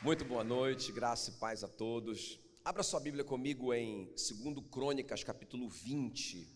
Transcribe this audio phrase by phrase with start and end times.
[0.00, 2.38] Muito boa noite, graça e paz a todos.
[2.64, 4.30] Abra sua Bíblia comigo em 2
[4.70, 6.48] Crônicas, capítulo 20.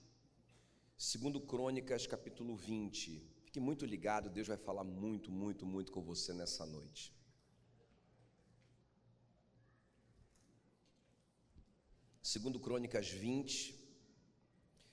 [0.97, 3.21] 2 Crônicas, capítulo 20.
[3.45, 7.13] Fique muito ligado, Deus vai falar muito, muito, muito com você nessa noite.
[12.23, 13.77] Segundo Crônicas 20,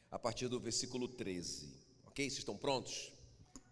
[0.09, 1.71] a partir do versículo 13.
[2.07, 2.27] Ok?
[2.27, 3.13] Vocês estão prontos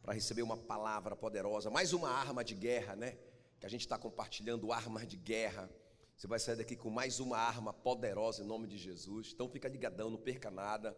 [0.04, 3.18] para receber uma palavra poderosa, mais uma arma de guerra, né?
[3.60, 5.70] Que a gente está compartilhando armas de guerra.
[6.16, 9.32] Você vai sair daqui com mais uma arma poderosa em nome de Jesus.
[9.34, 10.98] Então fica ligadão, não perca nada.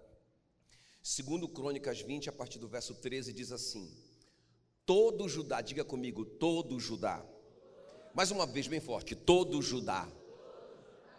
[1.01, 3.91] Segundo Crônicas 20, a partir do verso 13, diz assim:
[4.85, 7.25] Todo Judá, diga comigo, todo Judá.
[8.13, 10.09] Mais uma vez, bem forte, todo Judá.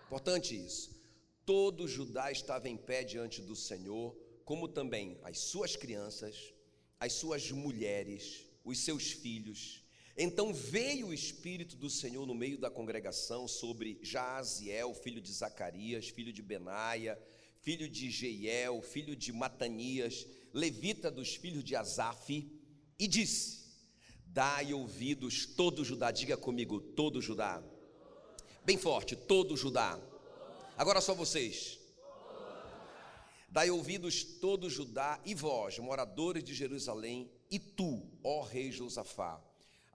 [0.06, 0.90] Importante isso.
[1.46, 6.52] Todo Judá estava em pé diante do Senhor, como também as suas crianças,
[6.98, 9.79] as suas mulheres, os seus filhos,
[10.22, 16.10] então veio o Espírito do Senhor no meio da congregação sobre Jaziel, filho de Zacarias,
[16.10, 17.18] filho de Benaia,
[17.62, 22.52] filho de Jeiel, filho de Matanias, levita dos filhos de Asaf,
[22.98, 23.60] e disse:
[24.26, 27.64] Dai ouvidos todo Judá, diga comigo, todo Judá.
[28.62, 29.98] Bem forte, todo Judá.
[30.76, 31.78] Agora só vocês.
[33.48, 39.42] Dai ouvidos todo Judá e vós, moradores de Jerusalém, e tu, ó rei Josafá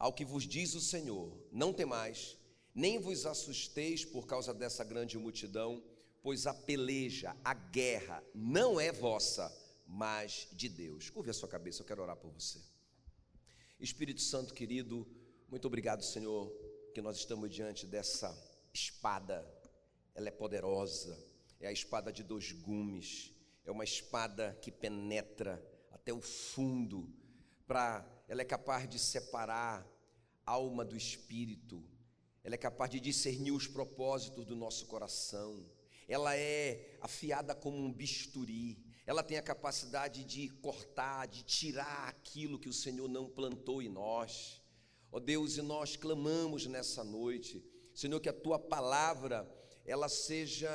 [0.06, 2.38] ao que vos diz o Senhor: Não temais,
[2.76, 5.84] nem vos assusteis por causa dessa grande multidão,
[6.22, 9.52] pois a peleja, a guerra, não é vossa,
[9.88, 11.10] mas de Deus.
[11.10, 12.62] Curve a sua cabeça, eu quero orar por você.
[13.80, 15.08] Espírito Santo querido,
[15.50, 16.52] muito obrigado, Senhor,
[16.94, 18.32] que nós estamos diante dessa
[18.72, 19.44] espada,
[20.14, 21.18] ela é poderosa,
[21.60, 23.34] é a espada de dois gumes,
[23.66, 25.60] é uma espada que penetra
[25.92, 27.12] até o fundo
[27.66, 29.86] para ela é capaz de separar
[30.46, 31.84] alma do espírito,
[32.44, 35.66] ela é capaz de discernir os propósitos do nosso coração,
[36.08, 42.60] ela é afiada como um bisturi, ela tem a capacidade de cortar, de tirar aquilo
[42.60, 44.62] que o Senhor não plantou em nós.
[45.12, 47.64] Ó oh Deus, e nós clamamos nessa noite,
[47.94, 49.50] Senhor, que a tua palavra
[49.86, 50.70] ela seja,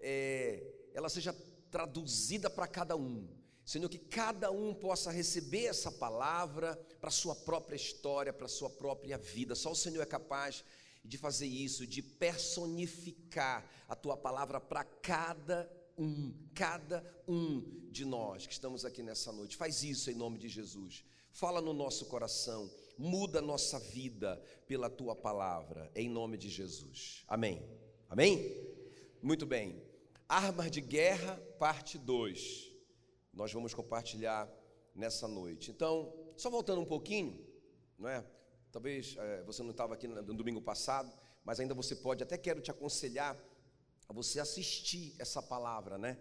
[0.00, 1.32] é, ela seja
[1.70, 7.34] traduzida para cada um Senhor, que cada um possa receber essa palavra para a sua
[7.34, 9.54] própria história, para a sua própria vida.
[9.54, 10.62] Só o Senhor é capaz
[11.02, 18.46] de fazer isso, de personificar a tua palavra para cada um, cada um de nós
[18.46, 19.56] que estamos aqui nessa noite.
[19.56, 21.02] Faz isso em nome de Jesus.
[21.32, 27.24] Fala no nosso coração, muda a nossa vida pela tua palavra, em nome de Jesus.
[27.26, 27.62] Amém.
[28.10, 28.56] Amém?
[29.22, 29.82] Muito bem.
[30.28, 32.73] Armas de guerra, parte 2
[33.34, 34.50] nós vamos compartilhar
[34.94, 35.70] nessa noite.
[35.70, 37.44] Então, só voltando um pouquinho,
[37.98, 38.24] não é?
[38.70, 41.12] Talvez é, você não estava aqui no, domingo passado,
[41.44, 43.36] mas ainda você pode, até quero te aconselhar
[44.08, 46.18] a você assistir essa palavra, né?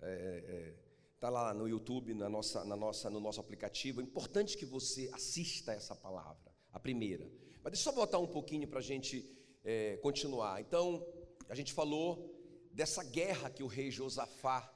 [0.00, 0.74] É,
[1.22, 4.00] é, lá no YouTube, na nossa, na nossa, no nosso aplicativo.
[4.00, 7.28] É importante que você assista essa palavra, a primeira.
[7.62, 9.28] Mas deixa eu só voltar um pouquinho para a gente
[9.64, 10.60] é, continuar.
[10.60, 11.04] Então,
[11.48, 12.32] a gente falou
[12.70, 14.72] dessa guerra que o rei Josafá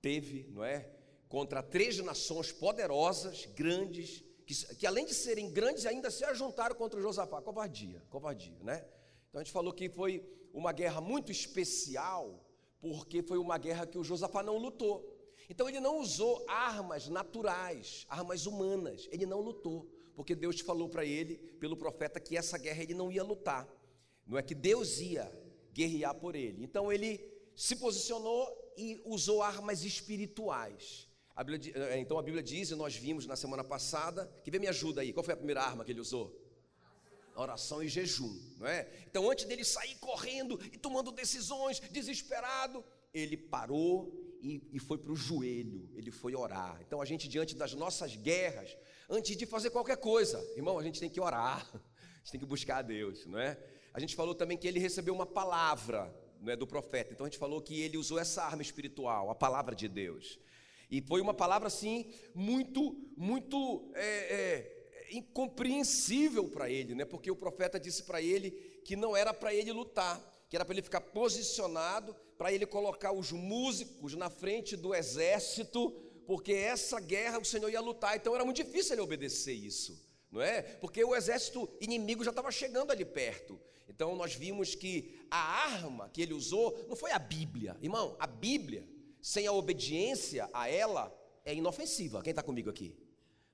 [0.00, 0.99] teve, não é?
[1.30, 7.00] Contra três nações poderosas, grandes, que, que, além de serem grandes, ainda se ajuntaram contra
[7.00, 7.40] Josafá.
[7.40, 8.84] Covardia, covardia, né?
[9.28, 12.44] Então a gente falou que foi uma guerra muito especial,
[12.80, 15.08] porque foi uma guerra que o Josafá não lutou.
[15.48, 21.04] Então ele não usou armas naturais, armas humanas, ele não lutou, porque Deus falou para
[21.04, 23.68] ele, pelo profeta, que essa guerra ele não ia lutar.
[24.26, 25.30] Não é que Deus ia
[25.72, 26.64] guerrear por ele.
[26.64, 27.24] Então ele
[27.54, 31.08] se posicionou e usou armas espirituais.
[31.40, 34.60] A Bíblia, eh, então a Bíblia diz, e nós vimos na semana passada, que vem
[34.60, 36.38] me ajuda aí, qual foi a primeira arma que ele usou?
[37.34, 38.86] oração e jejum, não é?
[39.06, 42.84] Então antes dele sair correndo e tomando decisões, desesperado,
[43.14, 44.12] ele parou
[44.42, 46.78] e, e foi para o joelho, ele foi orar.
[46.86, 48.76] Então a gente, diante das nossas guerras,
[49.08, 52.44] antes de fazer qualquer coisa, irmão, a gente tem que orar, a gente tem que
[52.44, 53.58] buscar a Deus, não é?
[53.94, 56.14] A gente falou também que ele recebeu uma palavra
[56.46, 59.74] é, do profeta, então a gente falou que ele usou essa arma espiritual, a palavra
[59.74, 60.38] de Deus.
[60.90, 67.04] E foi uma palavra assim, muito, muito é, é, incompreensível para ele, né?
[67.04, 68.50] porque o profeta disse para ele
[68.84, 73.12] que não era para ele lutar, que era para ele ficar posicionado, para ele colocar
[73.12, 75.90] os músicos na frente do exército,
[76.26, 79.96] porque essa guerra o Senhor ia lutar, então era muito difícil ele obedecer isso,
[80.30, 80.62] não é?
[80.62, 83.60] Porque o exército inimigo já estava chegando ali perto.
[83.88, 85.36] Então nós vimos que a
[85.72, 88.84] arma que ele usou não foi a Bíblia, irmão, a Bíblia
[89.22, 91.14] sem a obediência a ela,
[91.44, 92.22] é inofensiva.
[92.22, 92.96] Quem está comigo aqui?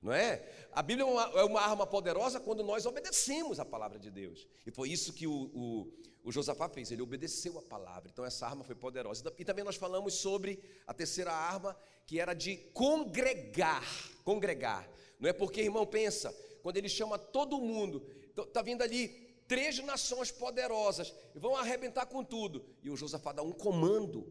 [0.07, 0.49] não é?
[0.73, 4.47] A Bíblia é uma, é uma, arma poderosa quando nós obedecemos a palavra de Deus.
[4.65, 5.93] E foi isso que o, o,
[6.23, 8.09] o Josafá fez, ele obedeceu a palavra.
[8.13, 9.33] Então essa arma foi poderosa.
[9.37, 11.77] E também nós falamos sobre a terceira arma,
[12.07, 13.85] que era de congregar.
[14.23, 14.89] Congregar.
[15.19, 16.33] Não é porque, irmão, pensa,
[16.63, 19.09] quando ele chama todo mundo, está vindo ali
[19.49, 22.65] três nações poderosas, e vão arrebentar com tudo.
[22.83, 24.27] E o Josafá dá um comando,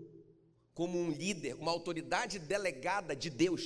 [0.75, 3.63] como um líder, uma autoridade delegada de Deus,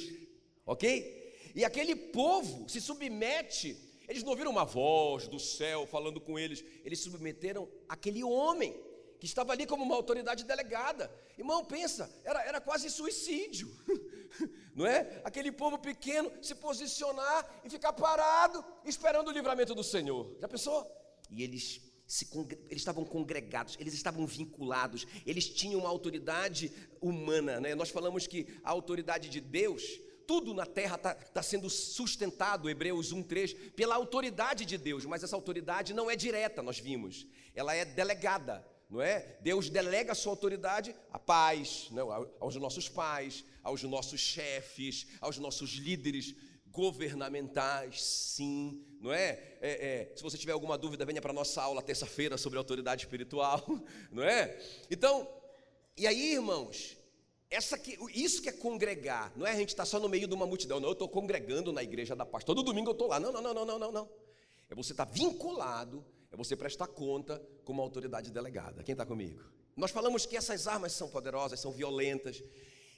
[0.65, 1.51] ok?
[1.55, 3.75] E aquele povo se submete,
[4.07, 8.79] eles não ouviram uma voz do céu falando com eles, eles submeteram aquele homem
[9.19, 11.11] que estava ali como uma autoridade delegada.
[11.35, 13.75] Irmão, pensa, era, era quase suicídio,
[14.75, 15.19] não é?
[15.23, 20.37] Aquele povo pequeno se posicionar e ficar parado, esperando o livramento do Senhor.
[20.39, 20.87] Já pensou?
[21.31, 22.27] E eles se,
[22.67, 27.59] eles estavam congregados, eles estavam vinculados, eles tinham uma autoridade humana.
[27.59, 27.75] Né?
[27.75, 29.83] Nós falamos que a autoridade de Deus
[30.25, 35.35] tudo na terra está tá sendo sustentado, Hebreus 1,3, pela autoridade de Deus, mas essa
[35.35, 39.37] autoridade não é direta, nós vimos, ela é delegada, não é?
[39.41, 45.37] Deus delega a sua autoridade a paz, não, aos nossos pais, aos nossos chefes, aos
[45.37, 46.35] nossos líderes
[46.71, 49.57] governamentais, sim, não é?
[49.61, 53.03] é, é se você tiver alguma dúvida, venha para a nossa aula terça-feira sobre autoridade
[53.03, 53.63] espiritual,
[54.11, 54.59] não é?
[54.89, 55.27] Então,
[55.97, 56.97] e aí, irmãos,
[57.49, 60.27] essa que, isso que é congregar, não é a gente estar tá só no meio
[60.27, 63.07] de uma multidão, não, eu estou congregando na igreja da paz, todo domingo eu estou
[63.07, 64.09] lá, não, não, não, não, não, não, não,
[64.69, 69.05] é você estar tá vinculado, é você prestar conta com uma autoridade delegada, quem está
[69.05, 69.43] comigo?
[69.75, 72.43] Nós falamos que essas armas são poderosas, são violentas,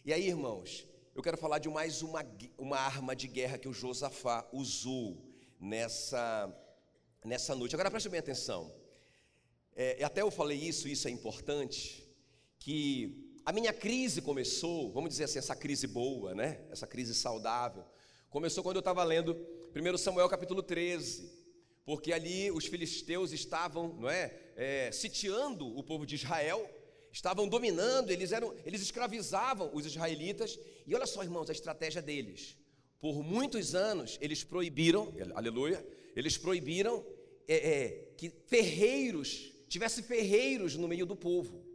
[0.04, 2.26] e aí irmãos, eu quero falar de mais uma,
[2.58, 5.22] uma arma de guerra que o Josafá usou
[5.60, 6.54] nessa,
[7.24, 8.74] nessa noite, agora preste bem atenção,
[9.76, 12.10] é, até eu falei isso, isso é importante,
[12.60, 16.64] que a minha crise começou, vamos dizer assim, essa crise boa, né?
[16.70, 17.84] Essa crise saudável.
[18.30, 19.34] Começou quando eu estava lendo
[19.76, 21.32] 1 Samuel capítulo 13,
[21.84, 26.70] porque ali os filisteus estavam, não é, é, sitiando o povo de Israel,
[27.12, 30.60] estavam dominando, eles eram, eles escravizavam os israelitas.
[30.88, 32.58] E olha só, irmãos, a estratégia deles.
[33.00, 35.86] Por muitos anos eles proibiram, aleluia,
[36.16, 37.06] eles proibiram
[37.48, 41.66] é, é, que ferreiros tivesse ferreiros no meio do povo.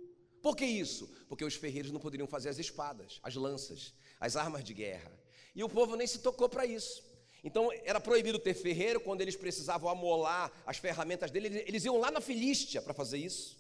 [0.42, 1.10] Por que isso?
[1.28, 5.10] Porque os ferreiros não poderiam fazer as espadas, as lanças, as armas de guerra.
[5.54, 7.02] E o povo nem se tocou para isso.
[7.42, 12.10] Então era proibido ter ferreiro quando eles precisavam amolar as ferramentas dele, eles iam lá
[12.10, 13.58] na Filístia para fazer isso,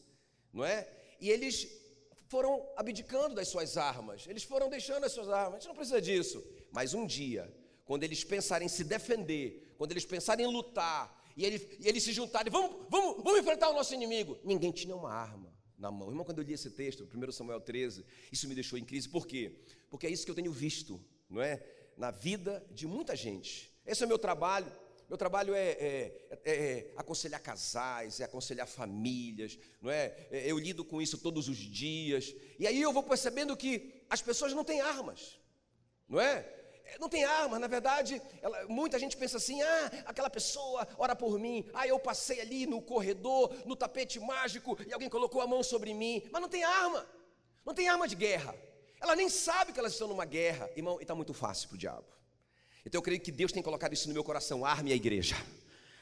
[0.52, 0.88] não é?
[1.20, 1.68] E eles
[2.28, 5.54] foram abdicando das suas armas, eles foram deixando as suas armas.
[5.54, 6.44] A gente não precisa disso.
[6.72, 7.52] Mas um dia,
[7.84, 12.02] quando eles pensarem em se defender, quando eles pensarem em lutar, e eles, e eles
[12.02, 14.38] se juntarem, vamos, vamos, vamos enfrentar o nosso inimigo.
[14.42, 16.08] Ninguém tinha uma arma na mão.
[16.08, 19.08] Irmão, quando eu li esse texto, 1 Samuel 13, isso me deixou em crise.
[19.08, 19.52] Por quê?
[19.90, 21.62] Porque é isso que eu tenho visto, não é?
[21.96, 23.70] Na vida de muita gente.
[23.84, 24.70] Esse é o meu trabalho.
[25.08, 30.16] Meu trabalho é, é, é, é aconselhar casais, é aconselhar famílias, não é?
[30.30, 30.50] é?
[30.50, 32.34] Eu lido com isso todos os dias.
[32.58, 35.38] E aí eu vou percebendo que as pessoas não têm armas,
[36.08, 36.52] não é?
[37.00, 41.38] não tem arma, na verdade, ela, muita gente pensa assim: ah, aquela pessoa ora por
[41.38, 45.62] mim, ah, eu passei ali no corredor, no tapete mágico, e alguém colocou a mão
[45.62, 47.06] sobre mim, mas não tem arma,
[47.64, 48.54] não tem arma de guerra,
[49.00, 51.78] ela nem sabe que elas estão numa guerra, irmão, e está muito fácil para o
[51.78, 52.06] diabo.
[52.86, 55.36] Então eu creio que Deus tem colocado isso no meu coração: arme a igreja.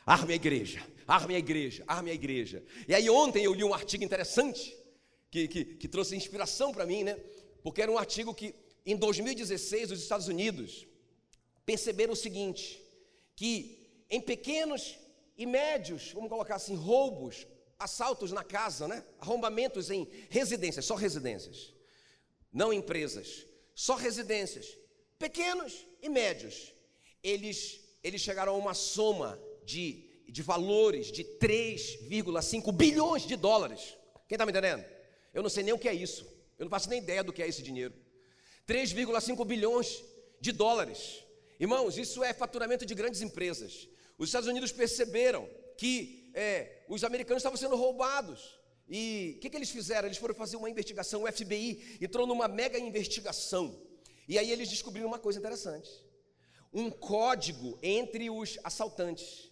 [0.07, 2.63] Arme a igreja, arme a igreja, arme a igreja.
[2.87, 4.77] E aí ontem eu li um artigo interessante
[5.31, 7.19] que, que, que trouxe inspiração para mim, né?
[7.63, 10.87] Porque era um artigo que em 2016, os Estados Unidos
[11.65, 12.79] perceberam o seguinte:
[13.35, 14.99] que em pequenos
[15.39, 17.47] e médios, vamos colocar assim, roubos,
[17.79, 19.03] assaltos na casa, né?
[19.19, 21.73] Arrombamentos em residências, só residências,
[22.53, 24.67] não empresas, só residências,
[25.19, 26.74] pequenos e médios.
[27.25, 33.97] Eles, eles chegaram a uma soma de, de valores de 3,5 bilhões de dólares.
[34.29, 34.85] Quem está me entendendo?
[35.33, 36.25] Eu não sei nem o que é isso.
[36.59, 37.95] Eu não faço nem ideia do que é esse dinheiro.
[38.69, 40.05] 3,5 bilhões
[40.41, 41.25] de dólares.
[41.59, 43.89] Irmãos, isso é faturamento de grandes empresas.
[44.19, 48.59] Os Estados Unidos perceberam que é, os americanos estavam sendo roubados.
[48.89, 50.07] E o que, que eles fizeram?
[50.07, 51.23] Eles foram fazer uma investigação.
[51.23, 53.81] O FBI entrou numa mega investigação.
[54.29, 55.91] E aí eles descobriram uma coisa interessante:
[56.75, 59.51] um código entre os assaltantes.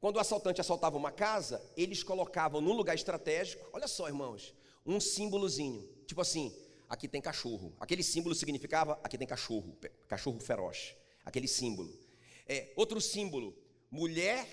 [0.00, 4.52] Quando o assaltante assaltava uma casa, eles colocavam num lugar estratégico, olha só, irmãos,
[4.84, 6.54] um símbolozinho, tipo assim,
[6.88, 7.72] aqui tem cachorro.
[7.80, 9.78] Aquele símbolo significava aqui tem cachorro,
[10.08, 10.94] cachorro feroz.
[11.24, 11.96] Aquele símbolo.
[12.46, 13.56] É, outro símbolo,
[13.90, 14.46] mulher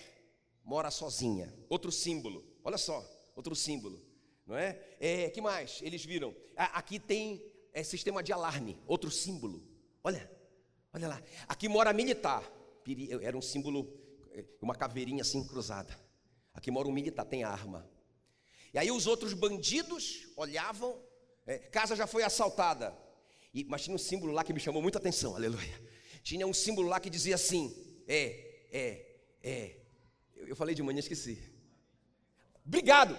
[0.63, 1.54] mora sozinha.
[1.68, 2.46] Outro símbolo.
[2.63, 4.01] Olha só, outro símbolo,
[4.46, 4.80] não é?
[5.00, 5.82] é que mais?
[5.82, 6.34] Eles viram.
[6.56, 8.78] Aqui tem é, sistema de alarme.
[8.88, 9.62] Outro símbolo.
[10.04, 10.30] Olha,
[10.94, 11.22] olha lá.
[11.48, 12.44] Aqui mora militar.
[13.22, 13.88] era um símbolo,
[14.32, 15.98] eh, uma caveirinha assim cruzada.
[16.54, 17.90] Aqui mora um militar, tem arma.
[18.74, 20.98] E aí os outros bandidos olhavam,
[21.46, 22.98] é, casa já foi assaltada.
[23.54, 25.82] E, mas tinha um símbolo lá que me chamou muita atenção, aleluia.
[26.24, 27.76] Tinha um símbolo lá que dizia assim:
[28.08, 29.76] é, é, é.
[30.36, 31.42] Eu, eu falei de manhã, esqueci.
[32.66, 33.18] Obrigado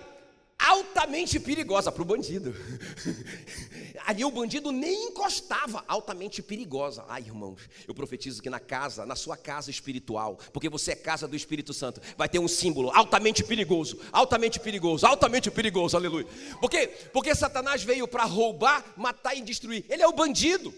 [0.62, 2.54] altamente perigosa para o bandido.
[4.12, 7.02] Ali o bandido nem encostava, altamente perigosa.
[7.08, 11.26] Ai, irmãos, eu profetizo que na casa, na sua casa espiritual, porque você é casa
[11.26, 16.26] do Espírito Santo, vai ter um símbolo altamente perigoso, altamente perigoso, altamente perigoso, aleluia.
[16.60, 16.88] Por quê?
[17.10, 19.86] Porque Satanás veio para roubar, matar e destruir.
[19.88, 20.74] Ele é o bandido.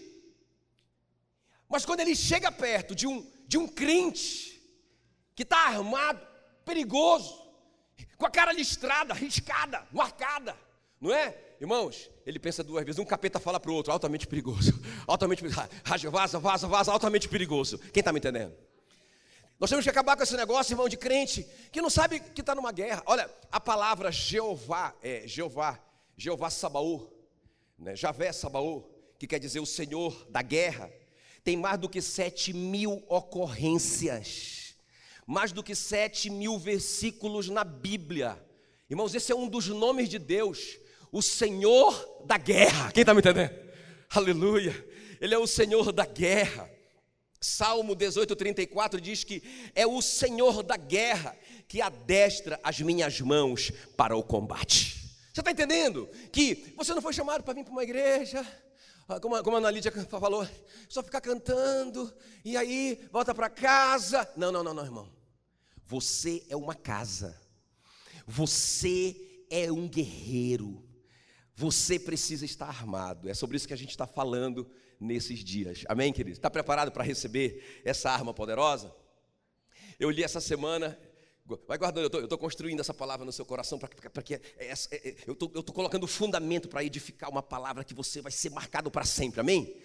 [1.67, 4.63] Mas quando ele chega perto de um, de um crente
[5.35, 6.25] que está armado,
[6.63, 7.37] perigoso,
[8.17, 10.57] com a cara listrada, riscada, marcada,
[10.99, 11.35] não é?
[11.59, 12.99] Irmãos, ele pensa duas vezes.
[12.99, 14.73] Um capeta fala para o outro, altamente perigoso.
[15.07, 15.67] Altamente perigoso.
[16.11, 17.77] Vaza, vaza, vaza, altamente perigoso.
[17.77, 18.53] Quem está me entendendo?
[19.59, 22.53] Nós temos que acabar com esse negócio, irmão, de crente que não sabe que está
[22.53, 23.01] numa guerra.
[23.05, 25.79] Olha, a palavra Jeová, é Jeová,
[26.17, 27.09] Jeová Sabaú,
[27.79, 27.95] né?
[27.95, 28.83] Javé Sabaú,
[29.17, 30.91] que quer dizer o Senhor da guerra,
[31.43, 34.65] tem mais do que sete mil ocorrências
[35.25, 38.41] mais do que sete mil versículos na Bíblia.
[38.89, 40.77] Irmãos, esse é um dos nomes de Deus,
[41.15, 42.91] o Senhor da guerra.
[42.91, 43.57] Quem está me entendendo?
[44.09, 44.75] Aleluia.
[45.21, 46.69] Ele é o Senhor da guerra.
[47.39, 49.41] Salmo 18, 34 diz que
[49.73, 51.33] é o Senhor da guerra
[51.69, 55.15] que adestra as minhas mãos para o combate.
[55.33, 56.09] Você está entendendo?
[56.33, 58.45] Que você não foi chamado para vir para uma igreja,
[59.07, 60.45] ah, como como a Ana Lídia falou,
[60.89, 64.29] só ficar cantando e aí volta para casa.
[64.35, 65.09] Não, não, não, não, irmão.
[65.85, 67.39] Você é uma casa.
[68.27, 70.84] Você é um guerreiro.
[71.55, 73.29] Você precisa estar armado.
[73.29, 74.69] É sobre isso que a gente está falando
[74.99, 75.83] nesses dias.
[75.87, 76.37] Amém, querido?
[76.37, 78.93] Está preparado para receber essa arma poderosa?
[79.99, 80.97] Eu li essa semana.
[81.67, 84.33] Vai guardando, eu estou construindo essa palavra no seu coração para que.
[84.33, 88.49] É, é, é, eu estou colocando fundamento para edificar uma palavra que você vai ser
[88.49, 89.39] marcado para sempre.
[89.39, 89.75] Amém?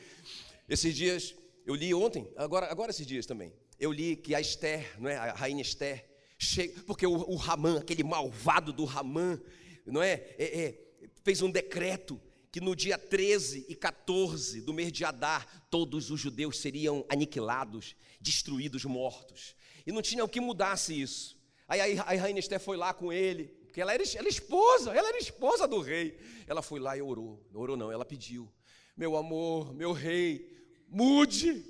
[0.69, 1.35] Esses dias,
[1.67, 5.17] eu li ontem, agora, agora esses dias também eu li que a Esther, não é?
[5.17, 6.05] a rainha Esther,
[6.39, 7.41] chega, porque o, o
[7.79, 9.41] aquele malvado do Ramã,
[9.87, 10.23] não é?
[10.39, 10.90] É, é?
[11.23, 12.21] Fez um decreto
[12.53, 17.95] que no dia 13 e 14 do mês de Adar, todos os judeus seriam aniquilados,
[18.21, 19.55] destruídos, mortos.
[19.87, 21.39] E não tinha o que mudasse isso.
[21.69, 25.09] Aí, a rainha Esther foi lá com ele, porque ela era, ela era esposa, ela
[25.09, 26.19] era esposa do rei.
[26.49, 27.41] Ela foi lá e orou.
[27.55, 28.51] Orou não, ela pediu:
[28.97, 30.51] Meu amor, meu rei,
[30.89, 31.65] mude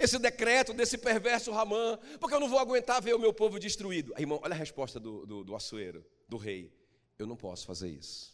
[0.00, 4.12] esse decreto desse perverso Ramã, porque eu não vou aguentar ver o meu povo destruído.
[4.16, 6.72] Aí, irmão, olha a resposta do, do, do açoeiro, do rei:
[7.16, 8.33] Eu não posso fazer isso,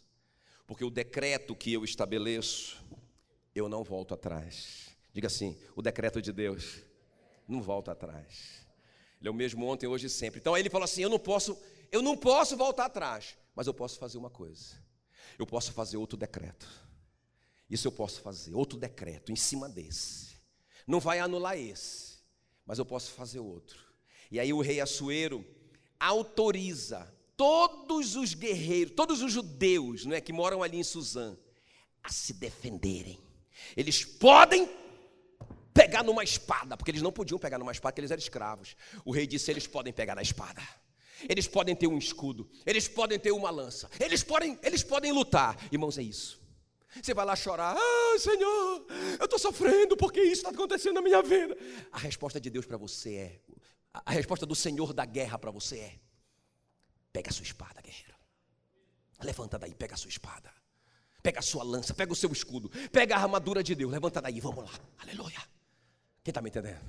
[0.70, 2.80] porque o decreto que eu estabeleço,
[3.52, 4.96] eu não volto atrás.
[5.12, 6.84] Diga assim: o decreto de Deus
[7.48, 8.64] não volta atrás.
[9.18, 10.38] Ele é o mesmo ontem, hoje e sempre.
[10.38, 11.58] Então aí ele falou assim: Eu não posso,
[11.90, 14.80] eu não posso voltar atrás, mas eu posso fazer uma coisa.
[15.36, 16.68] Eu posso fazer outro decreto.
[17.68, 20.36] Isso eu posso fazer, outro decreto em cima desse
[20.86, 22.20] não vai anular esse,
[22.64, 23.76] mas eu posso fazer outro.
[24.30, 25.44] E aí o rei Assuero
[25.98, 31.35] autoriza todos os guerreiros, todos os judeus, não é, que moram ali em Suzã,
[32.04, 33.18] a se defenderem.
[33.75, 34.68] Eles podem
[35.73, 38.76] pegar numa espada, porque eles não podiam pegar numa espada, porque eles eram escravos.
[39.06, 40.61] O rei disse: eles podem pegar na espada.
[41.26, 45.56] Eles podem ter um escudo, eles podem ter uma lança, eles podem, eles podem lutar.
[45.73, 46.38] Irmãos, é isso.
[47.02, 48.87] Você vai lá chorar, ah, Senhor,
[49.18, 51.56] eu estou sofrendo porque isso está acontecendo na minha vida.
[51.90, 53.40] A resposta de Deus para você é,
[53.94, 56.10] a resposta do Senhor da guerra para você é:
[57.12, 58.14] pega a sua espada, guerreiro.
[59.23, 60.50] Levanta daí, pega a sua espada.
[61.23, 64.40] Pega a sua lança, pega o seu escudo, pega a armadura de Deus, levanta daí,
[64.40, 64.71] vamos lá.
[64.99, 65.38] Aleluia.
[66.25, 66.81] Quem está me entendendo?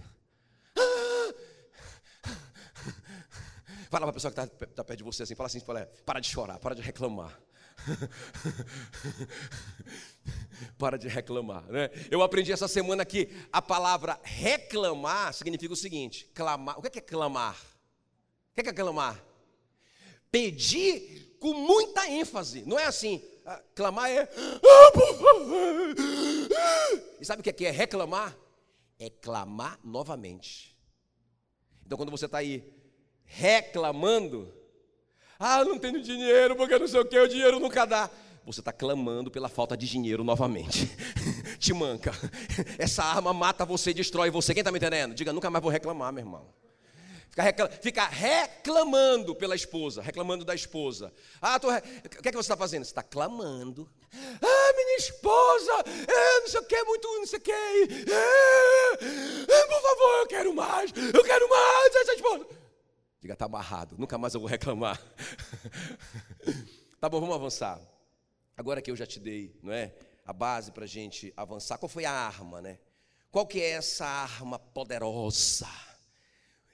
[3.89, 6.21] Fala para a pessoa que está tá perto de você assim, fala assim, fala, para
[6.21, 7.37] de chorar, para de reclamar.
[10.77, 11.89] Para de reclamar, né?
[12.11, 16.77] Eu aprendi essa semana que a palavra reclamar significa o seguinte: clamar.
[16.77, 17.59] O que é, clamar?
[18.51, 19.19] O que é, clamar?
[20.31, 22.63] Pedir com muita ênfase.
[22.65, 23.21] Não é assim.
[23.45, 24.29] Ah, clamar é.
[27.19, 28.37] E sabe o que é reclamar?
[28.97, 30.77] É clamar novamente.
[31.85, 32.63] Então, quando você está aí
[33.25, 34.53] reclamando,
[35.39, 38.09] ah, não tenho dinheiro porque não sei o que, o dinheiro nunca dá.
[38.45, 40.89] Você está clamando pela falta de dinheiro novamente.
[41.59, 42.11] Te manca.
[42.77, 44.53] Essa arma mata você, destrói você.
[44.53, 45.13] Quem está me entendendo?
[45.13, 46.60] Diga, nunca mais vou reclamar, meu irmão.
[47.31, 47.69] Fica, reclam...
[47.81, 51.13] Fica reclamando pela esposa, reclamando da esposa.
[51.41, 51.69] Ah, tô...
[51.69, 52.83] o que é que você está fazendo?
[52.83, 53.89] Você está clamando.
[54.13, 55.71] Ah, minha esposa,
[56.07, 60.27] é, não sei o que, muito não sei o que, é, é, por favor, eu
[60.27, 62.45] quero mais, eu quero mais essa esposa.
[63.21, 65.01] Diga, está amarrado, nunca mais eu vou reclamar.
[66.99, 67.79] tá bom, vamos avançar.
[68.57, 69.95] Agora que eu já te dei, não é?
[70.25, 71.77] A base para a gente avançar.
[71.77, 72.79] Qual foi a arma, né?
[73.31, 75.69] Qual que é essa arma poderosa?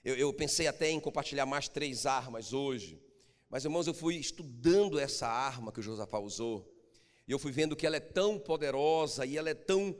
[0.03, 3.01] Eu, eu pensei até em compartilhar mais três armas hoje.
[3.49, 6.73] Mas, irmãos, eu fui estudando essa arma que o Josafá usou.
[7.27, 9.95] E eu fui vendo que ela é tão poderosa e ela é tão.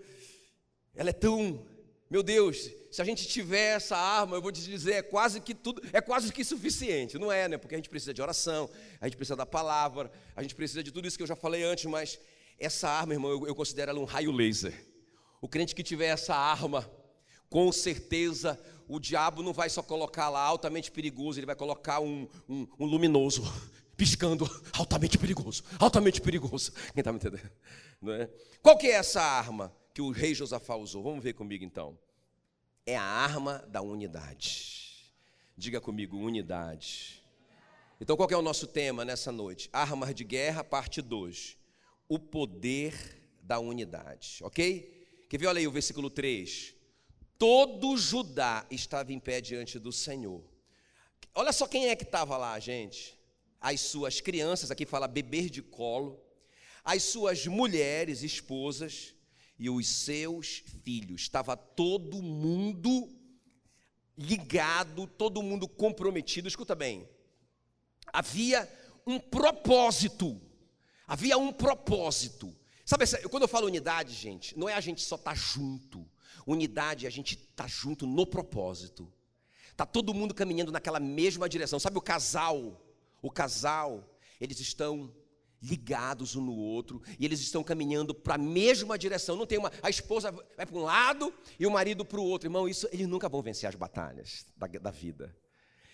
[0.96, 1.66] Ela é tão.
[2.10, 5.54] Meu Deus, se a gente tiver essa arma, eu vou te dizer, é quase que
[5.54, 7.18] tudo, é quase que suficiente.
[7.18, 7.58] Não é, né?
[7.58, 8.70] Porque a gente precisa de oração,
[9.02, 11.64] a gente precisa da palavra, a gente precisa de tudo isso que eu já falei
[11.64, 12.18] antes, mas
[12.58, 14.74] essa arma, irmão, eu, eu considero ela um raio laser.
[15.42, 16.90] O crente que tiver essa arma,
[17.50, 22.28] com certeza o diabo não vai só colocar lá altamente perigoso, ele vai colocar um,
[22.48, 23.44] um, um luminoso,
[23.98, 26.72] piscando, altamente perigoso, altamente perigoso.
[26.94, 27.52] Quem está me entendendo?
[28.02, 28.30] Não é?
[28.62, 31.04] Qual que é essa arma que o rei Josafá usou?
[31.04, 31.98] Vamos ver comigo então.
[32.86, 35.12] É a arma da unidade.
[35.58, 37.22] Diga comigo, unidade.
[38.00, 39.70] Então, qual é o nosso tema nessa noite?
[39.74, 41.58] Armas de guerra, parte 2.
[42.08, 42.94] O poder
[43.42, 45.26] da unidade, ok?
[45.28, 45.48] Quer ver?
[45.48, 46.77] Olha aí o versículo 3
[47.38, 50.44] todo Judá estava em pé diante do Senhor.
[51.34, 53.18] Olha só quem é que estava lá, gente.
[53.60, 56.20] As suas crianças, aqui fala beber de colo,
[56.84, 59.14] as suas mulheres, esposas
[59.60, 61.22] e os seus filhos.
[61.22, 63.10] Estava todo mundo
[64.18, 66.48] ligado, todo mundo comprometido.
[66.48, 67.08] Escuta bem.
[68.12, 68.68] Havia
[69.06, 70.42] um propósito.
[71.08, 72.56] Havia um propósito.
[72.86, 76.10] Sabe, quando eu falo unidade, gente, não é a gente só estar tá junto.
[76.46, 79.12] Unidade, a gente está junto no propósito.
[79.72, 81.80] Está todo mundo caminhando naquela mesma direção.
[81.80, 82.82] Sabe o casal?
[83.22, 85.14] O casal, eles estão
[85.62, 89.36] ligados um no outro e eles estão caminhando para a mesma direção.
[89.36, 89.72] Não tem uma.
[89.82, 92.48] A esposa vai para um lado e o marido para o outro.
[92.48, 95.36] Irmão, isso eles nunca vão vencer as batalhas da, da vida.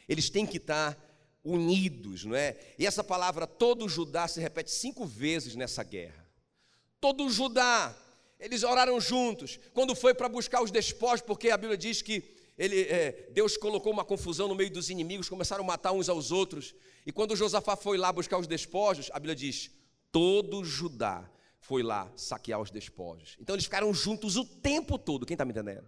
[0.08, 1.02] Eles têm que estar tá
[1.44, 2.58] unidos, não é?
[2.78, 6.26] E essa palavra todo Judá se repete cinco vezes nessa guerra.
[7.00, 7.96] Todo Judá
[8.44, 9.58] eles oraram juntos.
[9.74, 13.92] Quando foi para buscar os despojos, porque a Bíblia diz que ele, é, Deus colocou
[13.92, 16.76] uma confusão no meio dos inimigos, começaram a matar uns aos outros.
[17.06, 19.72] E quando Josafá foi lá buscar os despojos, a Bíblia diz:
[20.12, 21.30] todo Judá
[21.62, 23.38] foi lá saquear os despojos.
[23.40, 25.26] Então eles ficaram juntos o tempo todo.
[25.26, 25.88] Quem está me entendendo?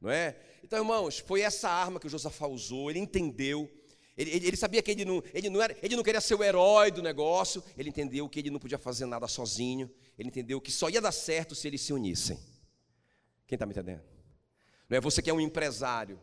[0.00, 0.36] Não é?
[0.62, 2.90] Então, irmãos, foi essa arma que o Josafá usou.
[2.90, 3.70] Ele entendeu.
[4.16, 6.42] Ele, ele, ele, sabia que ele não, ele, não era, ele não queria ser o
[6.42, 7.62] herói do negócio.
[7.76, 11.12] Ele entendeu que ele não podia fazer nada sozinho ele entendeu que só ia dar
[11.12, 12.38] certo se eles se unissem.
[13.46, 14.02] Quem está me entendendo?
[14.88, 16.20] Não é você que é um empresário.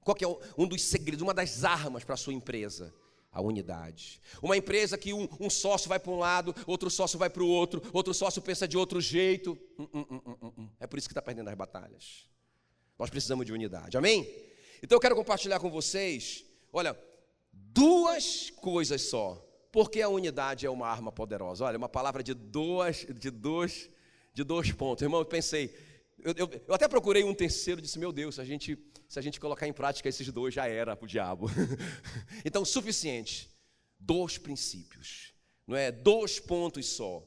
[0.00, 2.94] Qual que é um dos segredos, uma das armas para a sua empresa?
[3.32, 4.20] A unidade.
[4.40, 7.48] Uma empresa que um, um sócio vai para um lado, outro sócio vai para o
[7.48, 9.58] outro, outro sócio pensa de outro jeito.
[9.76, 12.28] Hum, hum, hum, hum é por isso que está perdendo as batalhas.
[12.96, 13.96] Nós precisamos de unidade.
[13.96, 14.22] Amém?
[14.82, 16.96] Então eu quero compartilhar com vocês, olha,
[17.74, 21.64] duas coisas só porque a unidade é uma arma poderosa.
[21.64, 23.90] Olha, uma palavra de dois, de dois,
[24.32, 25.02] de dois pontos.
[25.02, 25.76] Irmão, eu pensei,
[26.16, 29.22] eu, eu, eu, até procurei um terceiro, disse, meu Deus, se a gente, se a
[29.22, 31.50] gente colocar em prática esses dois, já era para o diabo.
[32.44, 33.50] então, suficiente.
[33.98, 35.34] Dois princípios,
[35.66, 35.90] não é?
[35.90, 37.26] Dois pontos só.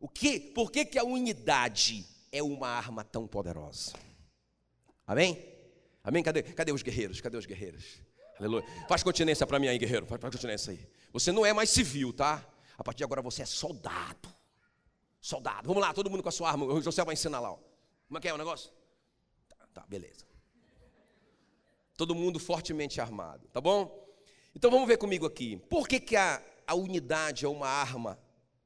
[0.00, 0.40] O que?
[0.40, 3.92] Por que, que a unidade é uma arma tão poderosa?
[5.06, 5.38] Amém?
[6.02, 6.22] Amém?
[6.22, 7.20] Cadê, cadê os guerreiros?
[7.20, 8.00] Cadê os guerreiros?
[8.42, 8.64] Aleluia.
[8.88, 10.04] Faz continência para mim aí, guerreiro.
[10.04, 10.88] Faz, continência aí.
[11.12, 12.44] Você não é mais civil, tá?
[12.76, 14.28] A partir de agora você é soldado.
[15.20, 15.68] Soldado.
[15.68, 16.66] Vamos lá, todo mundo com a sua arma.
[16.66, 17.52] O José vai ensinar lá.
[17.52, 17.58] Ó.
[18.08, 18.72] Como é que é o negócio?
[19.48, 20.26] Tá, tá, beleza.
[21.96, 24.02] Todo mundo fortemente armado, tá bom?
[24.56, 25.58] Então vamos ver comigo aqui.
[25.70, 28.18] Por que, que a, a unidade é uma arma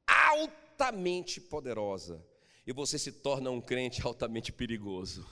[0.06, 2.24] altamente poderosa
[2.66, 5.26] e você se torna um crente altamente perigoso?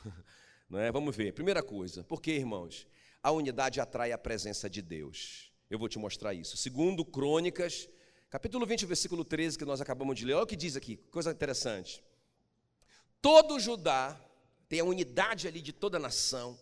[0.68, 0.92] Não é?
[0.92, 1.32] Vamos ver.
[1.32, 2.86] Primeira coisa, por que, irmãos?
[3.24, 5.50] A unidade atrai a presença de Deus.
[5.70, 6.58] Eu vou te mostrar isso.
[6.58, 7.88] Segundo Crônicas,
[8.28, 10.34] capítulo 20, versículo 13, que nós acabamos de ler.
[10.34, 12.04] Olha o que diz aqui, coisa interessante.
[13.22, 14.20] Todo Judá
[14.68, 16.58] tem a unidade ali de toda a nação,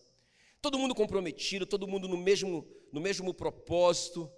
[0.61, 4.31] todo mundo comprometido, todo mundo no mesmo, no mesmo propósito.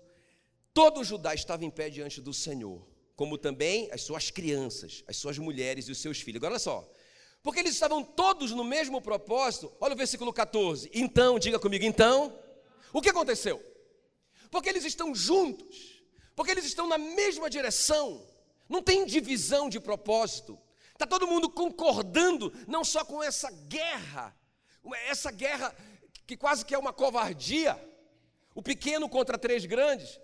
[0.72, 5.36] Todo Judá estava em pé diante do Senhor, como também as suas crianças, as suas
[5.36, 6.38] mulheres e os seus filhos.
[6.38, 6.90] Agora olha só,
[7.44, 9.70] porque eles estavam todos no mesmo propósito.
[9.78, 10.90] Olha o versículo 14.
[10.94, 12.36] Então, diga comigo, então,
[12.90, 13.62] o que aconteceu?
[14.50, 16.02] Porque eles estão juntos,
[16.34, 18.26] porque eles estão na mesma direção,
[18.66, 20.58] não tem divisão de propósito,
[20.94, 24.34] está todo mundo concordando, não só com essa guerra,
[25.06, 25.76] essa guerra
[26.26, 27.78] que quase que é uma covardia,
[28.54, 30.18] o pequeno contra três grandes,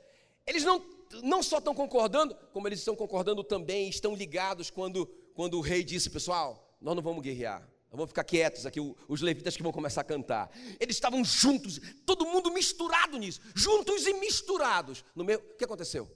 [0.46, 0.82] eles não,
[1.22, 5.82] não só estão concordando, como eles estão concordando também, estão ligados quando quando o rei
[5.82, 7.68] disse, pessoal, nós não vamos guerrear.
[7.92, 10.48] Vamos ficar quietos aqui, os levitas que vão começar a cantar.
[10.78, 15.04] Eles estavam juntos, todo mundo misturado nisso, juntos e misturados.
[15.14, 16.08] No meio, o que aconteceu?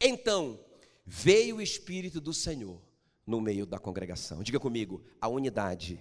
[0.00, 0.58] Então
[1.04, 2.80] veio o Espírito do Senhor
[3.26, 4.42] no meio da congregação.
[4.42, 6.00] Diga comigo, a unidade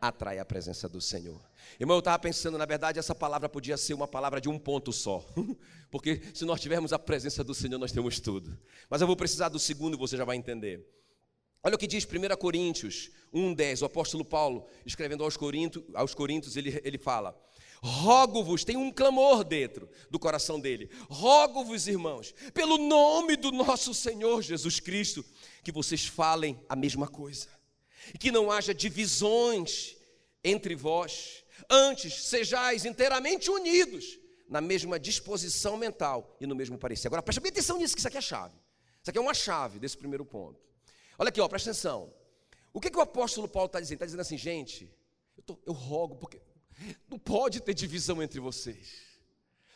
[0.00, 1.40] atrai a presença do Senhor.
[1.78, 4.92] Irmão, eu estava pensando, na verdade, essa palavra podia ser uma palavra de um ponto
[4.92, 5.24] só.
[5.90, 8.56] Porque se nós tivermos a presença do Senhor, nós temos tudo.
[8.88, 10.84] Mas eu vou precisar do segundo, você já vai entender.
[11.64, 16.56] Olha o que diz 1 Coríntios 1,10, o apóstolo Paulo, escrevendo aos Coríntios, aos Coríntios
[16.56, 17.40] ele, ele fala:
[17.80, 20.90] Rogo-vos, tem um clamor dentro do coração dele.
[21.08, 25.24] Rogo-vos, irmãos, pelo nome do nosso Senhor Jesus Cristo,
[25.64, 27.48] que vocês falem a mesma coisa,
[28.12, 29.96] e que não haja divisões
[30.44, 37.06] entre vós, antes sejais inteiramente unidos na mesma disposição mental e no mesmo parecer.
[37.06, 38.54] Agora preste bem atenção nisso, que isso aqui é chave.
[39.00, 40.71] Isso aqui é uma chave desse primeiro ponto.
[41.18, 42.12] Olha aqui, ó, presta atenção.
[42.72, 43.96] O que, que o apóstolo Paulo está dizendo?
[43.96, 44.90] Está dizendo assim, gente,
[45.36, 46.40] eu, tô, eu rogo, porque
[47.08, 49.02] não pode ter divisão entre vocês.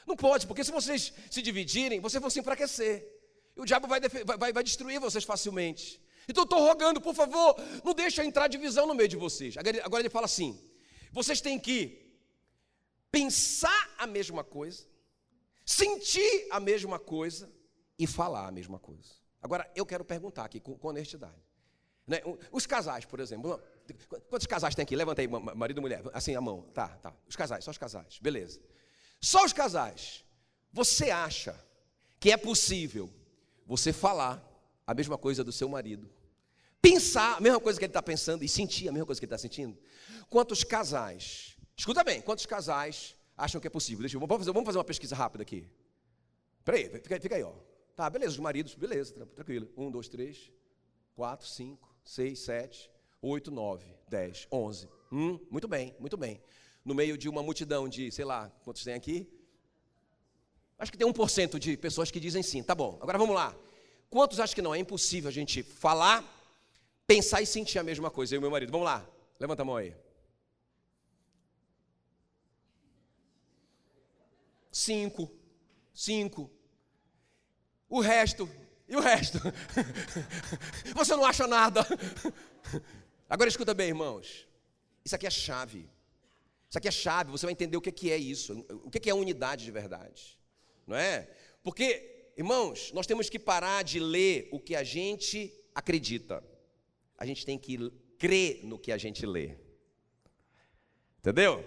[0.07, 3.07] Não pode, porque se vocês se dividirem, vocês vão se enfraquecer.
[3.57, 6.01] E o diabo vai, vai, vai destruir vocês facilmente.
[6.29, 9.57] Então eu estou rogando, por favor, não deixa entrar divisão no meio de vocês.
[9.57, 10.61] Agora, agora ele fala assim:
[11.13, 12.07] vocês têm que
[13.11, 14.87] pensar a mesma coisa,
[15.65, 17.53] sentir a mesma coisa
[17.99, 19.26] e falar a mesma coisa.
[19.43, 21.35] Agora, eu quero perguntar aqui com, com honestidade.
[22.07, 22.21] Né?
[22.53, 23.61] Os casais, por exemplo.
[24.29, 24.95] Quantos casais tem aqui?
[24.95, 26.03] Levanta aí, marido e mulher.
[26.13, 26.63] Assim, a mão.
[26.73, 27.13] Tá, tá.
[27.29, 28.19] Os casais, só os casais.
[28.21, 28.61] Beleza.
[29.21, 30.25] Só os casais.
[30.73, 31.59] Você acha
[32.21, 33.11] que é possível
[33.67, 34.43] você falar
[34.87, 36.09] a mesma coisa do seu marido?
[36.81, 39.35] Pensar a mesma coisa que ele está pensando e sentir a mesma coisa que ele
[39.35, 39.77] está sentindo?
[40.31, 44.03] Quantos casais, escuta bem, quantos casais acham que é possível?
[44.03, 45.69] Deixa eu, vamos, fazer, vamos fazer uma pesquisa rápida aqui.
[46.65, 47.53] Peraí, fica, fica aí, ó.
[47.97, 49.71] Tá, beleza, os maridos, beleza, tranquilo.
[49.75, 50.53] Um, dois, três,
[51.15, 52.91] quatro, cinco, seis, sete,
[53.23, 54.87] oito, nove, dez, onze.
[55.11, 56.39] Hum, muito bem, muito bem.
[56.85, 59.27] No meio de uma multidão de, sei lá, quantos tem aqui?
[60.79, 62.63] Acho que tem 1% de pessoas que dizem sim.
[62.63, 63.57] Tá bom, agora vamos lá.
[64.11, 64.75] Quantos acham que não?
[64.75, 66.23] É impossível a gente falar,
[67.07, 68.71] pensar e sentir a mesma coisa, eu e meu marido.
[68.71, 69.09] Vamos lá,
[69.41, 69.97] levanta a mão aí.
[74.71, 75.33] Cinco,
[75.95, 76.51] cinco,
[77.89, 78.49] o resto,
[78.89, 79.39] e o resto?
[80.95, 81.87] Você não acha nada.
[83.29, 84.47] Agora escuta bem, irmãos.
[85.05, 85.89] Isso aqui é chave.
[86.69, 87.31] Isso aqui é chave.
[87.31, 88.65] Você vai entender o que é isso.
[88.85, 90.39] O que é unidade de verdade.
[90.87, 91.29] Não é?
[91.63, 96.43] Porque, irmãos, nós temos que parar de ler o que a gente acredita.
[97.19, 99.57] A gente tem que crer no que a gente lê.
[101.19, 101.65] Entendeu?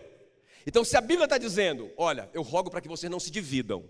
[0.65, 3.84] Então, se a Bíblia está dizendo, olha, eu rogo para que vocês não se dividam.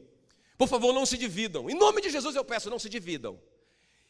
[0.60, 1.70] Por favor, não se dividam.
[1.70, 3.40] Em nome de Jesus eu peço, não se dividam.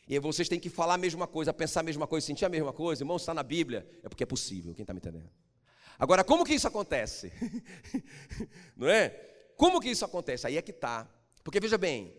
[0.07, 2.73] E vocês têm que falar a mesma coisa, pensar a mesma coisa, sentir a mesma
[2.73, 3.03] coisa.
[3.03, 4.73] Irmão, está na Bíblia, é porque é possível.
[4.73, 5.29] Quem está me entendendo?
[5.99, 7.31] Agora, como que isso acontece?
[8.75, 9.09] não é?
[9.55, 10.47] Como que isso acontece?
[10.47, 11.07] Aí é que está.
[11.43, 12.17] Porque veja bem,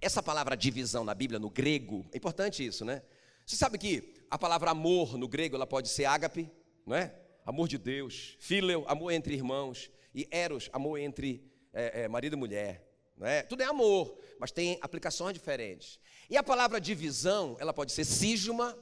[0.00, 3.02] essa palavra divisão na Bíblia, no grego, é importante isso, né?
[3.44, 6.50] Você sabe que a palavra amor no grego, ela pode ser ágape,
[6.86, 7.14] não é?
[7.44, 12.36] Amor de Deus, fileu, amor entre irmãos, e eros, amor entre é, é, marido e
[12.36, 12.87] mulher.
[13.20, 13.42] É?
[13.42, 15.98] Tudo é amor, mas tem aplicações diferentes.
[16.30, 18.78] E a palavra divisão, ela pode ser cisma.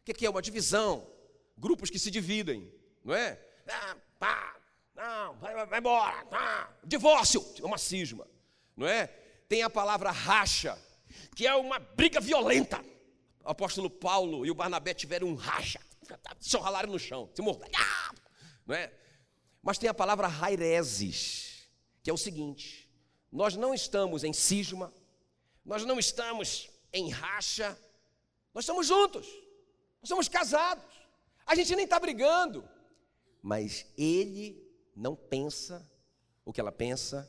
[0.00, 1.06] O que é uma divisão?
[1.56, 2.72] Grupos que se dividem,
[3.04, 3.40] não é?
[3.68, 4.56] Ah, pá,
[4.94, 8.26] não, vai, vai embora, ah, divórcio, é uma cisma,
[8.76, 9.06] não é?
[9.48, 10.78] Tem a palavra racha,
[11.34, 12.84] que é uma briga violenta.
[13.44, 15.80] O apóstolo Paulo e o Barnabé tiveram um racha,
[16.38, 17.72] se ralaram no chão, se morderam,
[18.66, 18.92] não é?
[19.62, 21.68] Mas tem a palavra raireses,
[22.02, 22.89] que é o seguinte:
[23.30, 24.92] nós não estamos em cisma,
[25.64, 27.78] nós não estamos em racha,
[28.52, 29.26] nós estamos juntos,
[30.00, 30.84] nós somos casados,
[31.46, 32.68] a gente nem está brigando,
[33.42, 34.60] mas ele
[34.94, 35.88] não pensa
[36.44, 37.28] o que ela pensa,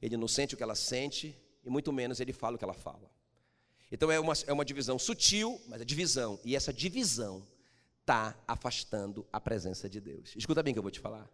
[0.00, 2.74] ele não sente o que ela sente, e muito menos ele fala o que ela
[2.74, 3.10] fala.
[3.92, 7.46] Então é uma, é uma divisão sutil, mas é divisão, e essa divisão
[8.00, 10.34] está afastando a presença de Deus.
[10.36, 11.28] Escuta bem que eu vou te falar.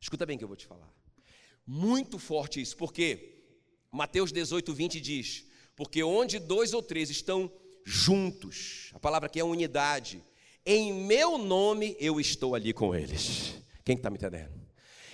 [0.00, 0.92] Escuta bem que eu vou te falar.
[1.70, 3.42] Muito forte isso, porque
[3.92, 5.44] Mateus 18, 20 diz:
[5.76, 7.52] Porque onde dois ou três estão
[7.84, 10.24] juntos, a palavra aqui é unidade,
[10.64, 13.52] em meu nome eu estou ali com eles.
[13.84, 14.50] Quem está me entendendo?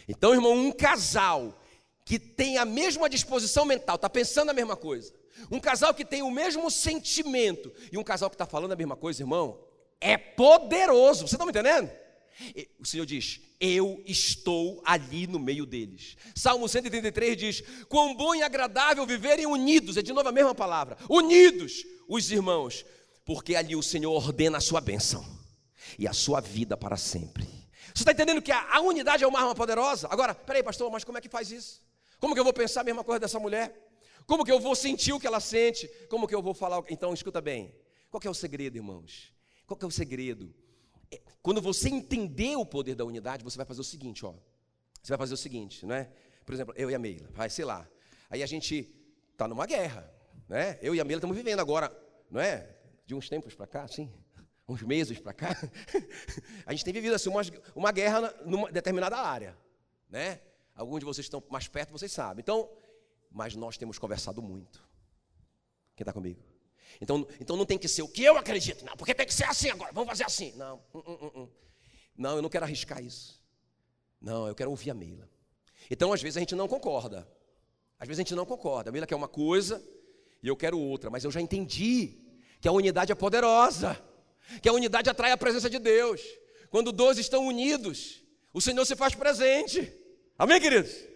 [0.06, 1.60] Então, irmão, um casal
[2.04, 5.12] que tem a mesma disposição mental, está pensando a mesma coisa,
[5.50, 8.94] um casal que tem o mesmo sentimento e um casal que está falando a mesma
[8.94, 9.58] coisa, irmão,
[10.00, 11.26] é poderoso.
[11.26, 11.90] Você está me entendendo?
[12.78, 16.16] O Senhor diz: Eu estou ali no meio deles.
[16.34, 20.96] Salmo 133 diz: Quão bom e agradável viverem unidos, é de novo a mesma palavra,
[21.08, 22.84] unidos os irmãos,
[23.24, 25.24] porque ali o Senhor ordena a sua bênção
[25.98, 27.44] e a sua vida para sempre.
[27.94, 30.08] Você está entendendo que a, a, unidade é uma arma poderosa?
[30.10, 31.80] Agora, peraí, pastor, mas como é que faz isso?
[32.18, 33.72] Como que eu vou pensar a mesma coisa dessa mulher?
[34.26, 35.86] Como que eu vou sentir o que ela sente?
[36.08, 36.82] Como que eu vou falar?
[36.88, 37.72] Então, escuta bem.
[38.10, 39.32] Qual é o segredo, irmãos?
[39.66, 40.52] Qual é o segredo?
[41.44, 44.34] É, quando você entender o poder da unidade, você vai fazer o seguinte, ó.
[45.02, 46.10] Você vai fazer o seguinte, né?
[46.44, 47.86] Por exemplo, eu e a Meila, vai, sei lá.
[48.30, 48.90] Aí a gente
[49.30, 50.10] está numa guerra,
[50.48, 50.78] né?
[50.80, 51.94] Eu e a Meila estamos vivendo agora,
[52.30, 52.74] não é?
[53.06, 54.10] De uns tempos para cá, assim,
[54.66, 55.50] uns meses para cá,
[56.64, 57.42] a gente tem vivido assim uma,
[57.74, 59.56] uma guerra numa determinada área,
[60.08, 60.40] né?
[60.74, 62.40] Alguns de vocês estão mais perto, vocês sabem.
[62.40, 62.70] Então,
[63.30, 64.82] mas nós temos conversado muito.
[65.94, 66.53] Quem está comigo?
[67.00, 69.44] Então, então não tem que ser o que eu acredito, não, porque tem que ser
[69.44, 70.52] assim agora, vamos fazer assim.
[70.56, 71.48] Não, hum, hum, hum,
[72.16, 73.42] não, eu não quero arriscar isso.
[74.20, 75.28] Não, eu quero ouvir a Meila.
[75.90, 77.28] Então, às vezes, a gente não concorda.
[77.98, 78.90] Às vezes a gente não concorda.
[78.90, 79.82] A Meila quer uma coisa
[80.42, 82.18] e eu quero outra, mas eu já entendi
[82.60, 84.00] que a unidade é poderosa,
[84.62, 86.20] que a unidade atrai a presença de Deus.
[86.70, 89.92] Quando dois estão unidos, o Senhor se faz presente.
[90.38, 91.13] Amém, queridos?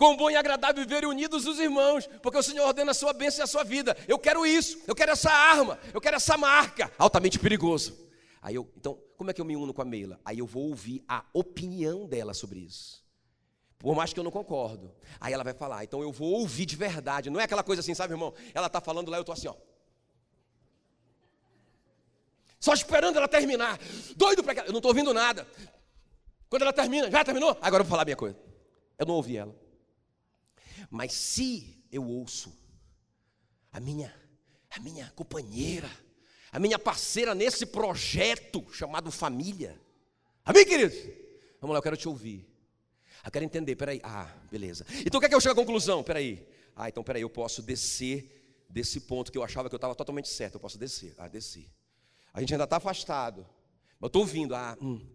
[0.00, 3.42] Quão bom e agradável viver unidos os irmãos, porque o Senhor ordena a sua bênção
[3.42, 3.94] e a sua vida.
[4.08, 8.08] Eu quero isso, eu quero essa arma, eu quero essa marca, altamente perigoso.
[8.40, 10.18] Aí eu, então, como é que eu me uno com a Meila?
[10.24, 13.04] Aí eu vou ouvir a opinião dela sobre isso.
[13.76, 14.90] Por mais que eu não concordo.
[15.20, 17.28] Aí ela vai falar, então eu vou ouvir de verdade.
[17.28, 18.32] Não é aquela coisa assim, sabe, irmão?
[18.54, 19.54] Ela está falando lá, eu estou assim, ó.
[22.58, 23.78] Só esperando ela terminar.
[24.16, 25.46] Doido para que Eu não estou ouvindo nada.
[26.48, 27.50] Quando ela termina, já terminou?
[27.60, 28.38] Agora eu vou falar a minha coisa.
[28.98, 29.59] Eu não ouvi ela.
[30.90, 32.52] Mas se eu ouço
[33.70, 34.12] a minha,
[34.68, 35.88] a minha companheira,
[36.50, 39.80] a minha parceira nesse projeto chamado família,
[40.44, 40.98] amém, queridos?
[41.60, 42.50] Vamos lá, eu quero te ouvir.
[43.24, 44.00] Eu quero entender, peraí.
[44.02, 44.84] Ah, beleza.
[45.06, 46.02] Então o que é que eu chego à conclusão?
[46.02, 46.44] Peraí.
[46.74, 50.28] Ah, então peraí, eu posso descer desse ponto que eu achava que eu estava totalmente
[50.28, 50.54] certo.
[50.54, 51.14] Eu posso descer.
[51.18, 51.70] Ah, desci.
[52.32, 53.42] A gente ainda está afastado.
[53.98, 54.54] Mas eu estou ouvindo.
[54.54, 55.06] Ah, hum,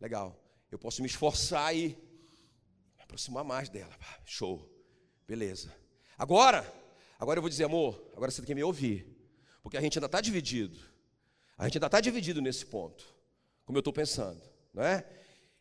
[0.00, 0.38] legal.
[0.70, 1.88] Eu posso me esforçar e
[2.96, 3.96] me aproximar mais dela.
[4.24, 4.73] Show.
[5.26, 5.74] Beleza.
[6.18, 6.70] Agora,
[7.18, 9.06] agora eu vou dizer, amor, agora você tem que me ouvir.
[9.62, 10.78] Porque a gente ainda está dividido.
[11.56, 13.04] A gente ainda está dividido nesse ponto.
[13.64, 14.42] Como eu estou pensando.
[14.72, 15.06] Não é?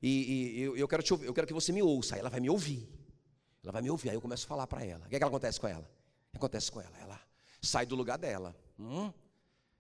[0.01, 2.15] E, e eu, eu, quero te, eu quero que você me ouça.
[2.15, 2.89] Aí ela vai me ouvir.
[3.63, 4.09] Ela vai me ouvir.
[4.09, 5.05] Aí eu começo a falar para ela.
[5.05, 5.89] O que, é que acontece com ela?
[6.27, 6.97] O que acontece com ela?
[6.99, 7.21] Ela
[7.61, 8.53] sai do lugar dela.
[8.77, 9.13] Hum?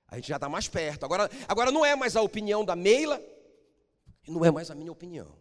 [0.07, 1.03] A gente já está mais perto.
[1.03, 3.21] Agora, agora não é mais a opinião da Meila.
[4.25, 5.35] E não é mais a minha opinião.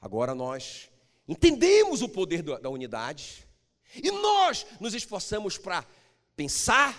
[0.00, 0.90] Agora nós
[1.30, 3.46] entendemos o poder da unidade
[3.94, 5.84] e nós nos esforçamos para
[6.36, 6.94] pensar,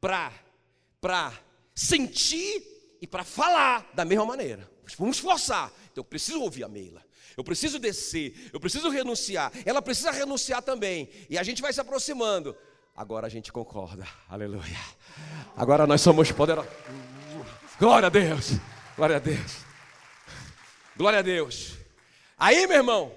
[0.00, 1.32] para
[1.74, 2.62] sentir
[3.00, 4.70] e para falar da mesma maneira.
[4.98, 5.72] Vamos esforçar.
[5.90, 7.04] Então eu preciso ouvir a Meila.
[7.36, 9.52] Eu preciso descer, eu preciso renunciar.
[9.64, 11.10] Ela precisa renunciar também.
[11.28, 12.56] E a gente vai se aproximando.
[12.94, 14.06] Agora a gente concorda.
[14.26, 14.80] Aleluia.
[15.54, 16.72] Agora nós somos poderosos.
[17.78, 18.52] Glória a Deus.
[18.96, 19.56] Glória a Deus.
[20.96, 21.74] Glória a Deus.
[22.38, 23.12] Aí, meu irmão,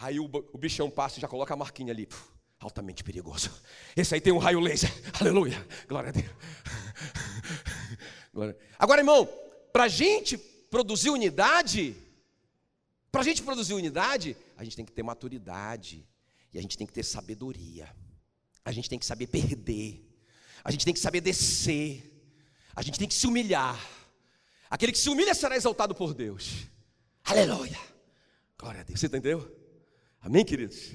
[0.00, 2.06] Aí o, o bichão passa e já coloca a marquinha ali.
[2.06, 2.28] Puf,
[2.60, 3.50] altamente perigoso.
[3.96, 4.90] Esse aí tem um raio laser.
[5.20, 5.66] Aleluia.
[5.88, 6.30] Glória a Deus.
[8.32, 8.56] Glória.
[8.78, 9.28] Agora, irmão,
[9.72, 11.96] para a gente produzir unidade,
[13.10, 16.06] para a gente produzir unidade, a gente tem que ter maturidade.
[16.52, 17.88] E a gente tem que ter sabedoria.
[18.64, 20.04] A gente tem que saber perder.
[20.64, 22.04] A gente tem que saber descer.
[22.74, 23.78] A gente tem que se humilhar.
[24.70, 26.66] Aquele que se humilha será exaltado por Deus.
[27.24, 27.78] Aleluia.
[28.58, 29.00] Glória a Deus.
[29.00, 29.57] Você entendeu?
[30.20, 30.92] Amém, queridos?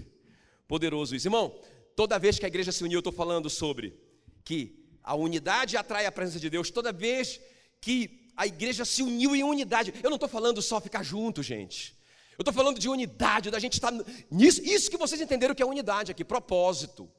[0.67, 1.27] Poderoso isso.
[1.27, 1.59] Irmão,
[1.95, 3.97] toda vez que a igreja se uniu, eu estou falando sobre
[4.43, 6.69] que a unidade atrai a presença de Deus.
[6.69, 7.39] Toda vez
[7.79, 11.95] que a igreja se uniu em unidade, eu não estou falando só ficar junto, gente.
[12.38, 14.62] Eu estou falando de unidade, da gente estar tá nisso.
[14.63, 17.09] Isso que vocês entenderam que é unidade aqui, propósito.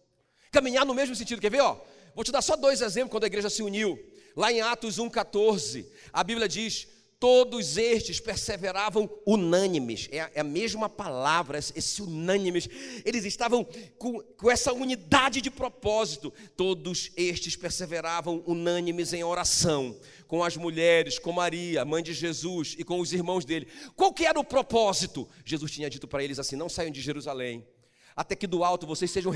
[0.51, 1.41] Caminhar no mesmo sentido.
[1.41, 1.61] Quer ver?
[1.61, 1.81] Ó?
[2.15, 3.99] Vou te dar só dois exemplos quando a igreja se uniu.
[4.37, 6.89] Lá em Atos 1,14, a Bíblia diz:
[7.25, 12.69] Todos estes perseveravam unânimes, é a, é mesma palavra, esse unânimes.
[13.03, 16.31] Eles estavam com, com essa unidade de propósito.
[16.55, 22.85] Todos estes perseveravam unânimes em oração, com as mulheres, com Maria, mãe de Jesus, e
[22.85, 23.69] com os irmãos dele.
[23.97, 25.27] Qual que era o propósito?
[25.47, 27.67] Jesus tinha dito para eles assim: não saiam de Jerusalém,
[28.15, 29.33] até que do alto vocês sejam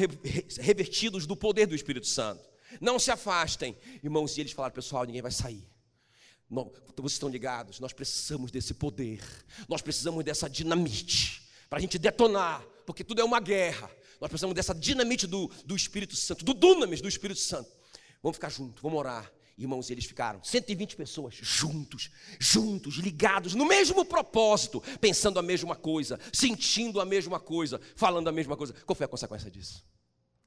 [0.61, 2.51] revertidos do poder do Espírito Santo.
[2.83, 3.75] Não se afastem,
[4.05, 4.37] irmãos.
[4.37, 5.67] E eles falaram, pessoal, ninguém vai sair
[6.51, 7.79] vocês estão ligados?
[7.81, 9.23] Nós precisamos desse poder,
[9.69, 13.91] nós precisamos dessa dinamite para a gente detonar, porque tudo é uma guerra.
[14.21, 17.71] Nós precisamos dessa dinamite do, do Espírito Santo, do dunamis do Espírito Santo.
[18.23, 19.31] Vamos ficar juntos, vamos orar.
[19.57, 26.19] Irmãos, eles ficaram 120 pessoas juntos, juntos, ligados no mesmo propósito, pensando a mesma coisa,
[26.33, 28.73] sentindo a mesma coisa, falando a mesma coisa.
[28.73, 29.85] Qual foi a consequência disso?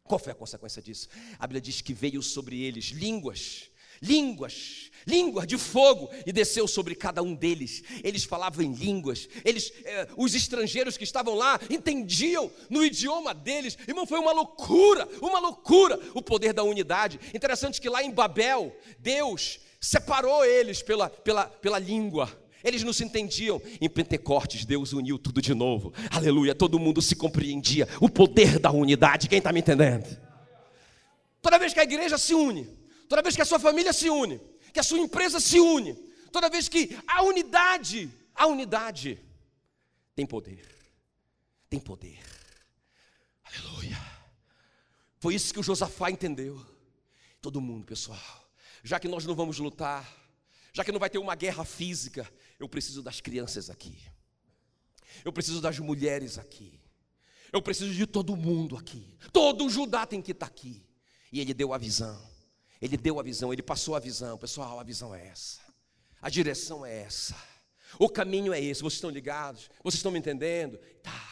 [0.03, 1.09] Qual foi a consequência disso?
[1.37, 3.69] A Bíblia diz que veio sobre eles línguas
[4.01, 7.83] línguas, línguas de fogo, e desceu sobre cada um deles.
[8.03, 13.77] Eles falavam em línguas, eles, eh, os estrangeiros que estavam lá entendiam no idioma deles.
[13.87, 17.19] Irmão, foi uma loucura, uma loucura o poder da unidade.
[17.33, 22.41] Interessante que lá em Babel, Deus separou eles pela, pela, pela língua.
[22.63, 23.61] Eles não se entendiam.
[23.79, 25.93] Em Pentecostes, Deus uniu tudo de novo.
[26.11, 27.87] Aleluia, todo mundo se compreendia.
[27.99, 30.05] O poder da unidade, quem está me entendendo?
[31.41, 32.69] Toda vez que a igreja se une,
[33.11, 34.39] toda vez que a sua família se une,
[34.71, 35.95] que a sua empresa se une,
[36.31, 39.21] toda vez que a unidade, a unidade
[40.15, 40.65] tem poder.
[41.69, 42.17] Tem poder.
[43.43, 43.97] Aleluia.
[45.19, 46.65] Foi isso que o Josafá entendeu.
[47.41, 48.49] Todo mundo, pessoal.
[48.81, 50.09] Já que nós não vamos lutar,
[50.71, 52.25] já que não vai ter uma guerra física,
[52.57, 53.99] eu preciso das crianças aqui.
[55.25, 56.79] Eu preciso das mulheres aqui.
[57.51, 59.17] Eu preciso de todo mundo aqui.
[59.33, 60.81] Todo Judá tem que estar aqui.
[61.29, 62.30] E ele deu a visão.
[62.81, 64.37] Ele deu a visão, ele passou a visão.
[64.37, 65.61] Pessoal, a visão é essa.
[66.19, 67.35] A direção é essa.
[67.99, 68.81] O caminho é esse.
[68.81, 69.69] Vocês estão ligados?
[69.83, 70.79] Vocês estão me entendendo?
[71.03, 71.29] Tá.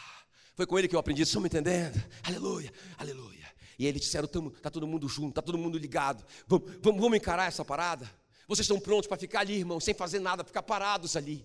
[0.54, 1.20] Foi com ele que eu aprendi.
[1.20, 2.00] Vocês estão me entendendo?
[2.22, 3.50] Aleluia, aleluia.
[3.76, 6.24] E eles disseram: está todo mundo junto, está todo mundo ligado.
[6.46, 8.08] Vamos, vamos, vamos encarar essa parada?
[8.46, 11.44] Vocês estão prontos para ficar ali, irmão, sem fazer nada, ficar parados ali.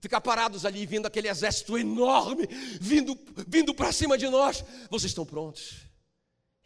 [0.00, 2.48] Ficar parados ali, vindo aquele exército enorme,
[2.80, 4.64] vindo, vindo para cima de nós.
[4.90, 5.76] Vocês estão prontos?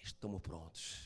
[0.02, 1.05] Estamos prontos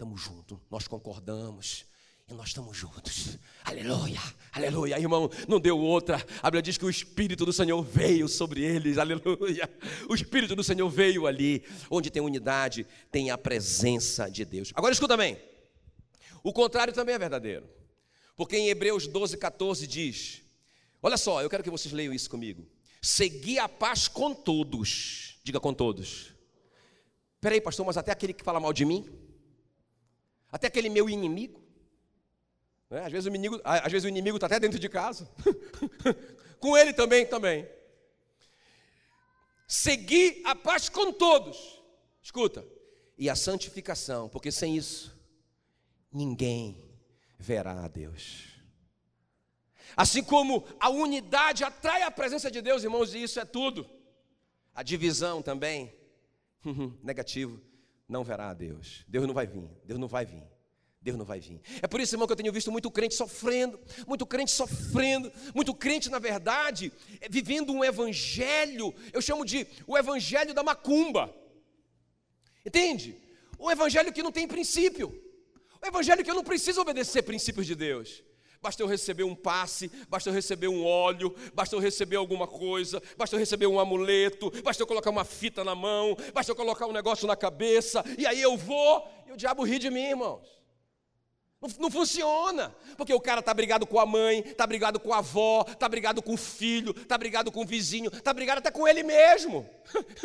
[0.00, 1.84] estamos juntos, nós concordamos
[2.26, 3.38] e nós estamos juntos.
[3.62, 4.18] Aleluia,
[4.50, 6.16] aleluia, irmão, não deu outra.
[6.42, 9.68] A Bíblia diz que o Espírito do Senhor veio sobre eles, aleluia.
[10.08, 14.72] O Espírito do Senhor veio ali, onde tem unidade, tem a presença de Deus.
[14.74, 15.38] Agora escuta bem,
[16.42, 17.68] o contrário também é verdadeiro,
[18.38, 20.40] porque em Hebreus 12, 14 diz:
[21.02, 22.66] Olha só, eu quero que vocês leiam isso comigo.
[23.02, 26.32] Segui a paz com todos, diga com todos.
[27.38, 29.29] Peraí, pastor, mas até aquele que fala mal de mim?
[30.50, 31.62] Até aquele meu inimigo.
[32.88, 33.04] Né?
[33.04, 35.30] Às vezes o inimigo às vezes o inimigo está até dentro de casa.
[36.58, 37.68] com ele também, também.
[39.66, 41.80] Seguir a paz com todos.
[42.20, 42.66] Escuta.
[43.16, 45.16] E a santificação, porque sem isso
[46.12, 46.90] ninguém
[47.38, 48.48] verá a Deus.
[49.96, 53.88] Assim como a unidade atrai a presença de Deus, irmãos, e isso é tudo.
[54.74, 55.92] A divisão também,
[57.02, 57.60] negativo
[58.10, 59.04] não verá a Deus.
[59.06, 60.42] Deus não vai vir, Deus não vai vir.
[61.02, 61.62] Deus não vai vir.
[61.80, 65.72] É por isso, irmão, que eu tenho visto muito crente sofrendo, muito crente sofrendo, muito
[65.72, 66.92] crente, na verdade,
[67.22, 71.34] é, vivendo um evangelho, eu chamo de o evangelho da macumba.
[72.66, 73.16] Entende?
[73.58, 75.08] O evangelho que não tem princípio.
[75.82, 78.22] O evangelho que eu não preciso obedecer princípios de Deus.
[78.62, 83.02] Basta eu receber um passe, basta eu receber um óleo, basta eu receber alguma coisa,
[83.16, 86.86] basta eu receber um amuleto, basta eu colocar uma fita na mão, basta eu colocar
[86.86, 90.60] um negócio na cabeça, e aí eu vou, e o diabo ri de mim, irmãos.
[91.58, 95.18] Não, não funciona, porque o cara está brigado com a mãe, está brigado com a
[95.18, 98.86] avó, está brigado com o filho, está brigado com o vizinho, está brigado até com
[98.86, 99.66] ele mesmo.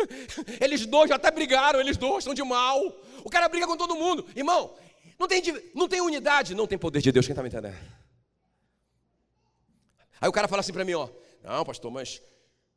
[0.60, 2.82] Eles dois já até brigaram, eles dois estão de mal.
[3.24, 4.26] O cara briga com todo mundo.
[4.36, 4.76] Irmão,
[5.18, 5.42] não tem,
[5.74, 7.76] não tem unidade, não tem poder de Deus, quem está me entendendo?
[10.20, 11.10] Aí o cara fala assim para mim, ó,
[11.44, 12.22] não, pastor, mas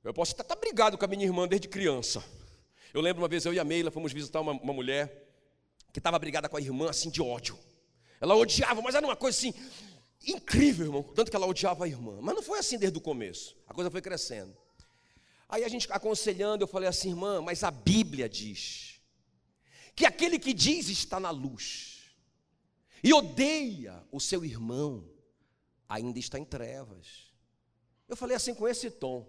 [0.04, 2.24] eu posso estar tá, tá brigado com a minha irmã desde criança.
[2.92, 5.26] Eu lembro uma vez eu e a Meila fomos visitar uma, uma mulher
[5.92, 7.58] que estava brigada com a irmã assim de ódio.
[8.20, 9.54] Ela odiava, mas era uma coisa assim
[10.26, 12.18] incrível, irmão, tanto que ela odiava a irmã.
[12.20, 13.56] Mas não foi assim desde o começo.
[13.66, 14.56] A coisa foi crescendo.
[15.48, 19.00] Aí a gente aconselhando, eu falei assim, irmã, mas a Bíblia diz
[19.96, 22.12] que aquele que diz está na luz
[23.02, 25.08] e odeia o seu irmão
[25.88, 27.27] ainda está em trevas.
[28.08, 29.26] Eu falei assim com esse tom.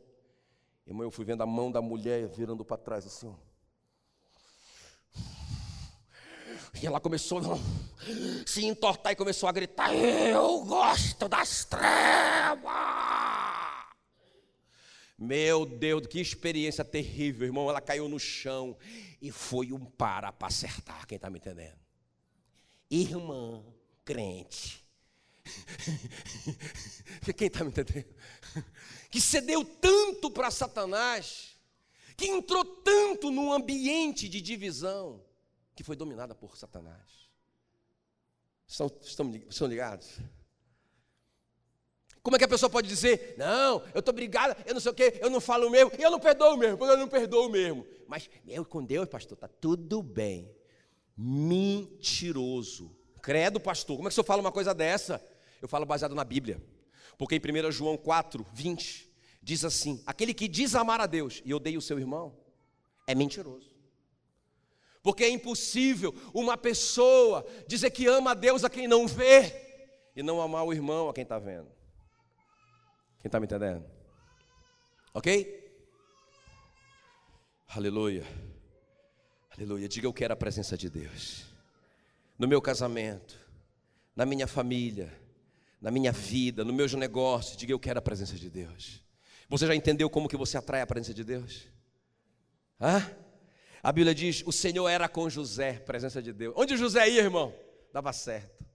[0.88, 3.36] Irmão, eu fui vendo a mão da mulher virando para trás assim.
[6.82, 7.58] E ela começou a
[8.46, 12.70] se entortar e começou a gritar: Eu gosto das trevas.
[15.18, 17.70] Meu Deus, que experiência terrível, irmão.
[17.70, 18.78] Ela caiu no chão
[19.22, 21.06] e foi um para para acertar.
[21.06, 21.78] Quem está me entendendo?
[22.90, 23.62] Irmã
[24.06, 24.79] crente.
[27.38, 28.14] Quem está me entendendo?
[29.10, 31.58] que cedeu tanto para Satanás,
[32.16, 35.24] que entrou tanto num ambiente de divisão,
[35.76, 37.30] que foi dominada por Satanás.
[38.68, 40.20] Estão, estão, estão ligados?
[42.22, 44.96] Como é que a pessoa pode dizer, não, eu estou brigada, eu não sei o
[44.96, 47.88] quê, eu não falo mesmo, eu não perdoo mesmo, porque eu não perdoo mesmo.
[48.08, 50.54] Mas eu com Deus, pastor, está tudo bem.
[51.18, 52.96] Mentiroso.
[53.22, 55.24] Credo, pastor, como é que o senhor fala uma coisa dessa?
[55.62, 56.62] Eu falo baseado na Bíblia.
[57.18, 61.54] Porque em 1 João 4, 20, diz assim: aquele que diz amar a Deus e
[61.54, 62.36] odeia o seu irmão,
[63.06, 63.76] é mentiroso.
[65.02, 69.68] Porque é impossível uma pessoa dizer que ama a Deus a quem não vê.
[70.16, 71.70] e não amar o irmão a quem está vendo.
[73.22, 73.86] Quem está me entendendo?
[75.14, 75.60] Ok?
[77.68, 78.26] Aleluia.
[79.52, 79.88] Aleluia.
[79.88, 81.46] Diga eu quero a presença de Deus.
[82.38, 83.38] No meu casamento,
[84.16, 85.14] na minha família,
[85.82, 89.04] na minha vida, nos meus negócios, diga eu quero a presença de Deus.
[89.48, 91.68] Você já entendeu como que você atrai a presença de Deus?
[92.80, 93.10] Hã?
[93.82, 96.54] A Bíblia diz: o Senhor era com José, presença de Deus.
[96.58, 97.54] Onde José ia, irmão?
[97.94, 98.66] Dava certo.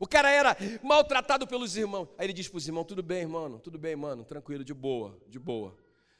[0.00, 2.08] O cara era maltratado pelos irmãos.
[2.18, 5.18] Aí ele diz para os irmãos: tudo bem, irmão, tudo bem, mano, tranquilo, de boa,
[5.28, 5.76] de boa.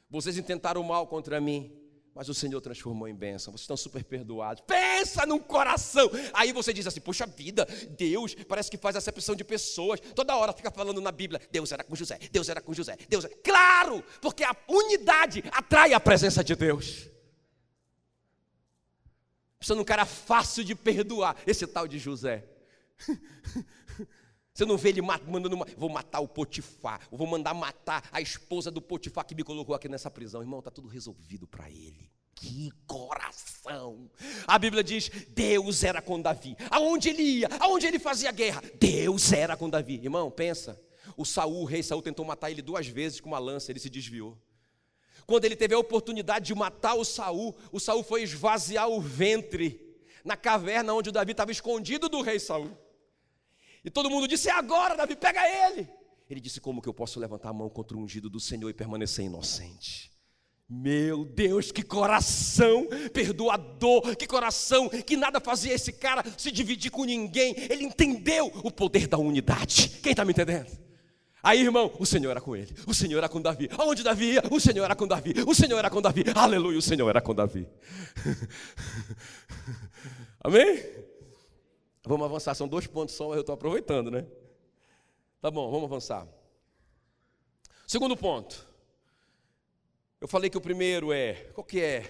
[0.09, 1.75] Vocês intentaram mal contra mim,
[2.15, 3.51] mas o Senhor transformou em bênção.
[3.51, 4.63] Vocês estão super perdoados.
[4.67, 6.09] Pensa num coração.
[6.33, 7.65] Aí você diz assim: Poxa vida,
[7.97, 9.99] Deus parece que faz acepção de pessoas.
[10.15, 13.25] Toda hora fica falando na Bíblia: Deus era com José, Deus era com José, Deus
[13.25, 13.35] era.
[13.43, 17.09] Claro, porque a unidade atrai a presença de Deus.
[19.57, 22.45] Precisa de um cara fácil de perdoar, esse tal de José.
[24.53, 28.69] Você não vê ele mandando, uma, vou matar o Potifar, vou mandar matar a esposa
[28.69, 30.41] do Potifar que me colocou aqui nessa prisão.
[30.41, 32.11] Irmão, está tudo resolvido para ele.
[32.35, 34.11] Que coração!
[34.45, 36.55] A Bíblia diz: Deus era com Davi.
[36.69, 39.95] Aonde ele ia, aonde ele fazia guerra, Deus era com Davi.
[39.95, 40.79] Irmão, pensa.
[41.17, 43.89] O Saul, o rei Saul, tentou matar ele duas vezes com uma lança, ele se
[43.89, 44.37] desviou.
[45.25, 49.81] Quando ele teve a oportunidade de matar o Saul, o Saul foi esvaziar o ventre
[50.23, 52.82] na caverna onde o Davi estava escondido do rei Saul.
[53.83, 55.87] E todo mundo disse: É agora, Davi, pega ele.
[56.29, 58.73] Ele disse: Como que eu posso levantar a mão contra o ungido do Senhor e
[58.73, 60.11] permanecer inocente?
[60.69, 67.03] Meu Deus, que coração perdoador, que coração que nada fazia esse cara se dividir com
[67.03, 67.53] ninguém.
[67.69, 69.89] Ele entendeu o poder da unidade.
[70.01, 70.71] Quem está me entendendo?
[71.43, 73.69] Aí, irmão, o Senhor era com ele, o Senhor era com Davi.
[73.77, 74.43] Aonde Davi ia?
[74.49, 76.23] O Senhor era com Davi, o Senhor era com Davi.
[76.33, 77.67] Aleluia, o Senhor era com Davi.
[80.39, 80.81] Amém?
[82.05, 84.27] Vamos avançar, são dois pontos só, eu estou aproveitando, né?
[85.41, 86.27] Tá bom, vamos avançar.
[87.87, 88.67] Segundo ponto.
[90.19, 92.01] Eu falei que o primeiro é, qual que é?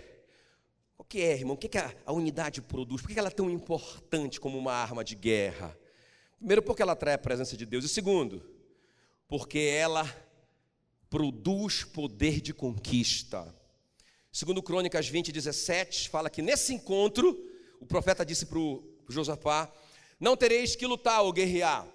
[0.96, 1.56] Qual que é, irmão?
[1.56, 3.02] O que, que a, a unidade produz?
[3.02, 5.78] Por que ela é tão importante como uma arma de guerra?
[6.38, 7.86] Primeiro, porque ela atrai a presença de Deus.
[7.86, 8.44] E segundo,
[9.28, 10.06] porque ela
[11.10, 13.54] produz poder de conquista.
[14.32, 17.38] Segundo Crônicas 20, 17, fala que nesse encontro,
[17.80, 19.72] o profeta disse para o Josafá,
[20.24, 21.86] não tereis que lutar ou guerrear.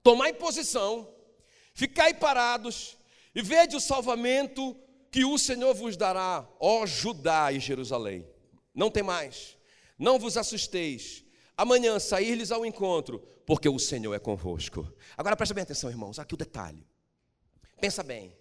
[0.00, 1.12] Tomai posição,
[1.74, 2.96] ficai parados
[3.34, 4.76] e vede o salvamento
[5.10, 8.24] que o Senhor vos dará, ó Judá e Jerusalém.
[8.72, 9.58] Não tem mais,
[9.98, 11.24] não vos assusteis.
[11.56, 14.88] Amanhã sair-lhes ao encontro, porque o Senhor é convosco.
[15.16, 16.86] Agora presta bem atenção, irmãos, aqui o detalhe.
[17.80, 18.37] Pensa bem.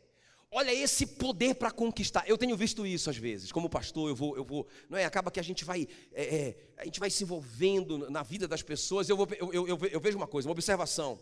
[0.49, 2.23] Olha esse poder para conquistar.
[2.27, 3.51] Eu tenho visto isso às vezes.
[3.51, 5.03] Como pastor, eu vou, eu vou, não é?
[5.03, 8.61] Acaba que a gente vai, é, é, a gente vai se envolvendo na vida das
[8.61, 9.09] pessoas.
[9.09, 11.19] Eu, vou, eu, eu, eu vejo uma coisa, uma observação,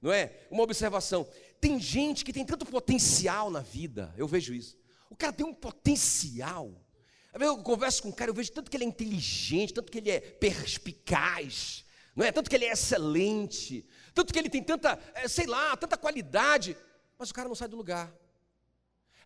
[0.00, 0.46] não é?
[0.48, 1.28] Uma observação.
[1.60, 4.14] Tem gente que tem tanto potencial na vida.
[4.16, 4.78] Eu vejo isso.
[5.10, 6.72] O cara tem um potencial.
[7.34, 10.10] Eu converso com um cara, eu vejo tanto que ele é inteligente, tanto que ele
[10.10, 11.84] é perspicaz,
[12.16, 12.32] não é?
[12.32, 16.76] Tanto que ele é excelente, tanto que ele tem tanta, é, sei lá, tanta qualidade,
[17.18, 18.12] mas o cara não sai do lugar.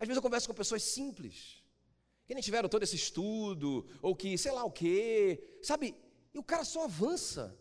[0.02, 1.62] Às vezes eu converso com pessoas simples,
[2.26, 5.94] que nem tiveram todo esse estudo, ou que sei lá o quê, sabe?
[6.34, 7.56] E o cara só avança,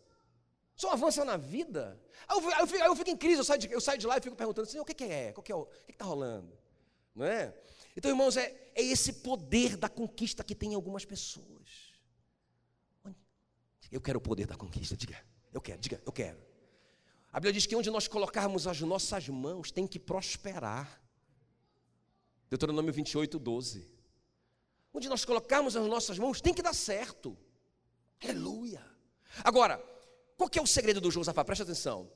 [0.75, 2.01] só avança na vida.
[2.27, 4.17] Aí eu, eu, fico, eu fico, em crise, eu saio, de, eu saio de lá
[4.17, 5.31] e fico perguntando assim: o que, que é?
[5.33, 6.57] Qual que é o que está rolando?
[7.13, 7.55] Não é?
[7.95, 11.91] Então, irmãos, é, é esse poder da conquista que tem em algumas pessoas.
[13.91, 15.23] Eu quero o poder da conquista, diga.
[15.53, 16.39] Eu quero, diga, eu quero.
[17.31, 21.00] A Bíblia diz que onde nós colocarmos as nossas mãos tem que prosperar.
[22.51, 23.87] Deuteronômio 28, 12.
[24.93, 27.37] Onde nós colocarmos as nossas mãos tem que dar certo.
[28.21, 28.85] Aleluia.
[29.41, 29.81] Agora,
[30.35, 31.45] qual que é o segredo do Josafá?
[31.45, 32.11] Preste atenção.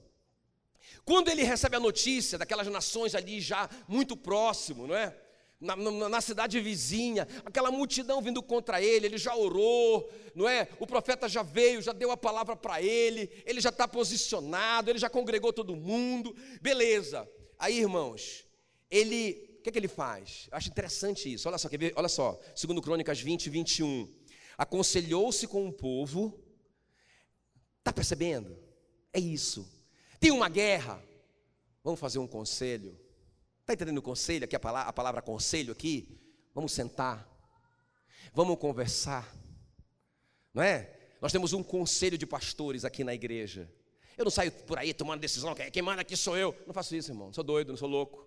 [1.05, 5.17] Quando ele recebe a notícia daquelas nações ali já muito próximo, não é?
[5.57, 10.67] Na, na, na, cidade vizinha, aquela multidão vindo contra ele, ele já orou, não é?
[10.81, 14.99] O profeta já veio, já deu a palavra para ele, ele já está posicionado, ele
[14.99, 17.27] já congregou todo mundo, beleza.
[17.57, 18.45] Aí, irmãos,
[18.91, 20.47] ele que, que ele faz?
[20.51, 21.47] Eu acho interessante isso.
[21.47, 21.93] Olha só, quer ver?
[21.95, 24.13] Olha só, segundo Crônicas 20, 21.
[24.57, 26.39] Aconselhou-se com o povo.
[27.79, 28.55] Está percebendo?
[29.11, 29.67] É isso.
[30.19, 31.03] Tem uma guerra.
[31.83, 32.95] Vamos fazer um conselho.
[33.61, 36.21] Está entendendo o conselho aqui, a palavra, a palavra conselho aqui?
[36.53, 37.27] Vamos sentar.
[38.33, 39.35] Vamos conversar.
[40.53, 40.95] Não é?
[41.19, 43.67] Nós temos um conselho de pastores aqui na igreja.
[44.15, 46.55] Eu não saio por aí tomando decisão, quem manda aqui sou eu.
[46.67, 47.27] Não faço isso, irmão.
[47.27, 48.24] Não sou doido, não sou louco.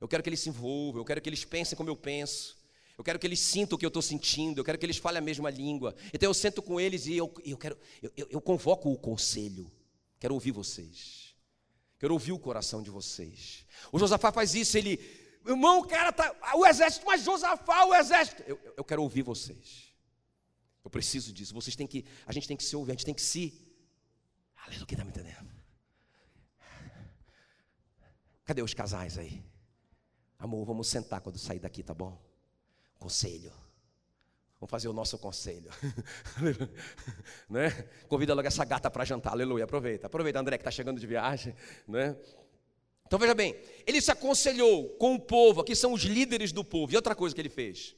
[0.00, 2.56] Eu quero que eles se envolvam, eu quero que eles pensem como eu penso.
[2.96, 5.18] Eu quero que eles sintam o que eu estou sentindo, eu quero que eles falem
[5.18, 5.94] a mesma língua.
[6.12, 9.70] Então eu sento com eles e eu, eu quero, eu, eu, convoco o conselho.
[10.20, 11.34] Quero ouvir vocês.
[11.98, 13.66] Quero ouvir o coração de vocês.
[13.90, 15.00] O Josafá faz isso, ele,
[15.44, 18.42] irmão, o cara tá, o exército, mas Josafá, o exército.
[18.46, 19.92] Eu, eu quero ouvir vocês.
[20.84, 21.52] Eu preciso disso.
[21.52, 23.60] Vocês têm que, a gente tem que se ouvir, a gente tem que se.
[24.56, 25.50] Aleluia, está me entendendo?
[28.44, 29.42] Cadê os casais aí?
[30.38, 32.20] Amor, vamos sentar quando sair daqui, tá bom?
[32.98, 33.52] Conselho.
[34.60, 35.70] Vamos fazer o nosso conselho.
[37.48, 37.70] né?
[38.08, 39.32] Convida logo essa gata para jantar.
[39.32, 39.64] Aleluia.
[39.64, 40.06] Aproveita.
[40.06, 41.54] Aproveita, André, que está chegando de viagem.
[41.86, 42.16] Né?
[43.06, 43.54] Então veja bem,
[43.86, 46.92] ele se aconselhou com o povo, aqui são os líderes do povo.
[46.92, 47.94] E outra coisa que ele fez.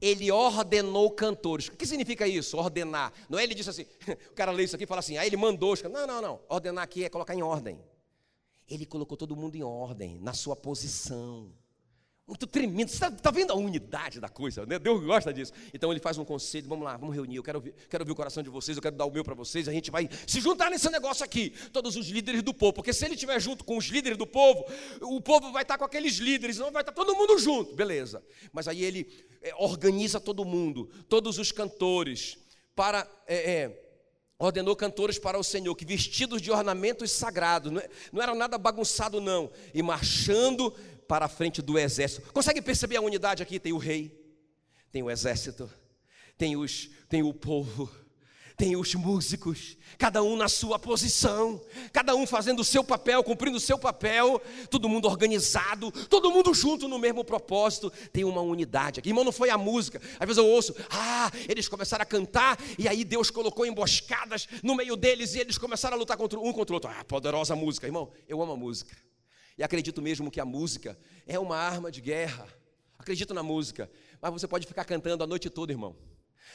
[0.00, 1.68] Ele ordenou cantores.
[1.68, 2.56] O que significa isso?
[2.56, 3.12] Ordenar.
[3.28, 3.86] Não é ele disse assim,
[4.30, 5.76] o cara lê isso aqui e fala assim, aí ah, ele mandou.
[5.90, 6.40] Não, não, não.
[6.48, 7.80] Ordenar aqui é colocar em ordem.
[8.68, 11.52] Ele colocou todo mundo em ordem, na sua posição.
[12.26, 12.88] Muito tremendo.
[12.88, 14.64] Você está tá vendo a unidade da coisa?
[14.64, 14.78] Né?
[14.78, 15.52] Deus gosta disso.
[15.74, 17.36] Então ele faz um conselho: vamos lá, vamos reunir.
[17.36, 19.34] Eu quero ouvir, quero ouvir o coração de vocês, eu quero dar o meu para
[19.34, 19.68] vocês.
[19.68, 22.74] A gente vai se juntar nesse negócio aqui, todos os líderes do povo.
[22.74, 24.64] Porque se ele estiver junto com os líderes do povo,
[25.00, 27.74] o povo vai estar com aqueles líderes, não vai estar todo mundo junto.
[27.74, 28.24] Beleza.
[28.52, 32.38] Mas aí ele é, organiza todo mundo, todos os cantores,
[32.74, 33.06] para.
[33.26, 33.81] É, é,
[34.46, 38.58] ordenou cantores para o Senhor, que vestidos de ornamentos sagrados, não, é, não era nada
[38.58, 40.72] bagunçado, não, e marchando
[41.06, 42.32] para a frente do exército.
[42.32, 43.60] Consegue perceber a unidade aqui?
[43.60, 44.20] Tem o rei,
[44.90, 45.70] tem o exército,
[46.36, 47.88] tem, os, tem o povo,
[48.62, 51.60] tem os músicos, cada um na sua posição,
[51.92, 54.40] cada um fazendo o seu papel, cumprindo o seu papel,
[54.70, 59.08] todo mundo organizado, todo mundo junto no mesmo propósito, tem uma unidade aqui.
[59.08, 62.86] Irmão, não foi a música, às vezes eu ouço, ah, eles começaram a cantar, e
[62.86, 66.72] aí Deus colocou emboscadas no meio deles, e eles começaram a lutar contra um contra
[66.72, 66.88] o outro.
[66.88, 68.96] Ah, poderosa música, irmão, eu amo a música.
[69.58, 70.96] E acredito mesmo que a música
[71.26, 72.46] é uma arma de guerra.
[72.96, 73.90] Acredito na música.
[74.20, 75.96] Mas você pode ficar cantando a noite toda, irmão.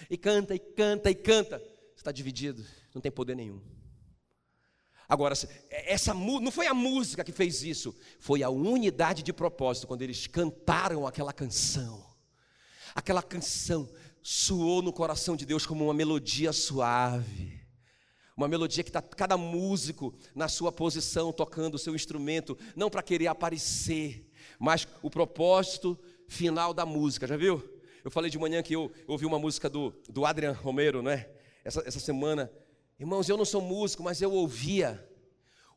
[0.10, 1.76] E canta, e canta, e canta.
[1.97, 3.61] Está dividido, não tem poder nenhum.
[5.09, 5.33] Agora,
[5.69, 10.27] essa não foi a música que fez isso, foi a unidade de propósito quando eles
[10.27, 12.05] cantaram aquela canção.
[12.95, 13.89] Aquela canção
[14.21, 17.67] soou no coração de Deus como uma melodia suave
[18.37, 23.01] uma melodia que está cada músico na sua posição, tocando o seu instrumento, não para
[23.01, 24.29] querer aparecer,
[24.59, 27.67] mas o propósito final da música, já viu?
[28.03, 31.27] Eu falei de manhã que eu, ouvi uma música do, do Adrian Romero, né?
[31.68, 32.49] Essa, essa semana.
[32.97, 35.05] Irmãos, eu não sou músico, mas eu ouvia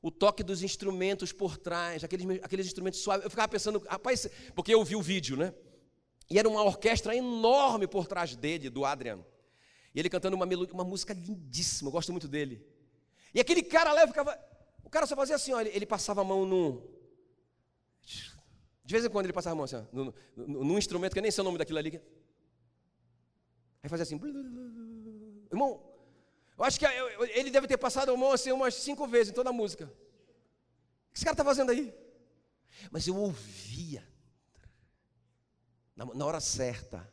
[0.00, 3.24] o toque dos instrumentos por trás, aqueles, aqueles instrumentos suaves.
[3.24, 5.52] Eu ficava pensando, rapaz, porque eu ouvi o vídeo, né?
[6.30, 9.18] E era uma orquestra enorme por trás dele, do Adrian.
[9.92, 12.64] E ele cantando uma, uma música lindíssima, eu gosto muito dele.
[13.34, 14.38] E aquele cara lá ficava.
[14.84, 16.80] O cara só fazia assim, olha, ele passava a mão num.
[18.84, 21.42] De vez em quando ele passava a mão assim, num, num instrumento que nem sei
[21.42, 22.00] o nome daquilo ali.
[23.82, 24.20] Aí fazia assim.
[25.50, 25.82] Irmão,
[26.56, 26.86] eu acho que
[27.34, 29.84] ele deve ter passado a mão assim umas cinco vezes em toda a música.
[29.84, 31.92] O que esse cara está fazendo aí?
[32.90, 34.06] Mas eu ouvia,
[35.96, 37.06] na, na hora certa,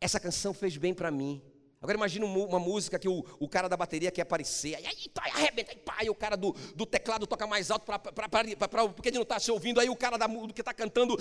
[0.00, 1.42] essa canção fez bem para mim.
[1.80, 5.22] Agora imagina uma música que o, o cara da bateria quer aparecer, aí, aí pá,
[5.26, 8.88] arrebenta, aí, pá, e o cara do, do teclado toca mais alto pra, pra, pra,
[8.88, 11.14] porque ele não está se ouvindo, aí o cara da, do que está cantando,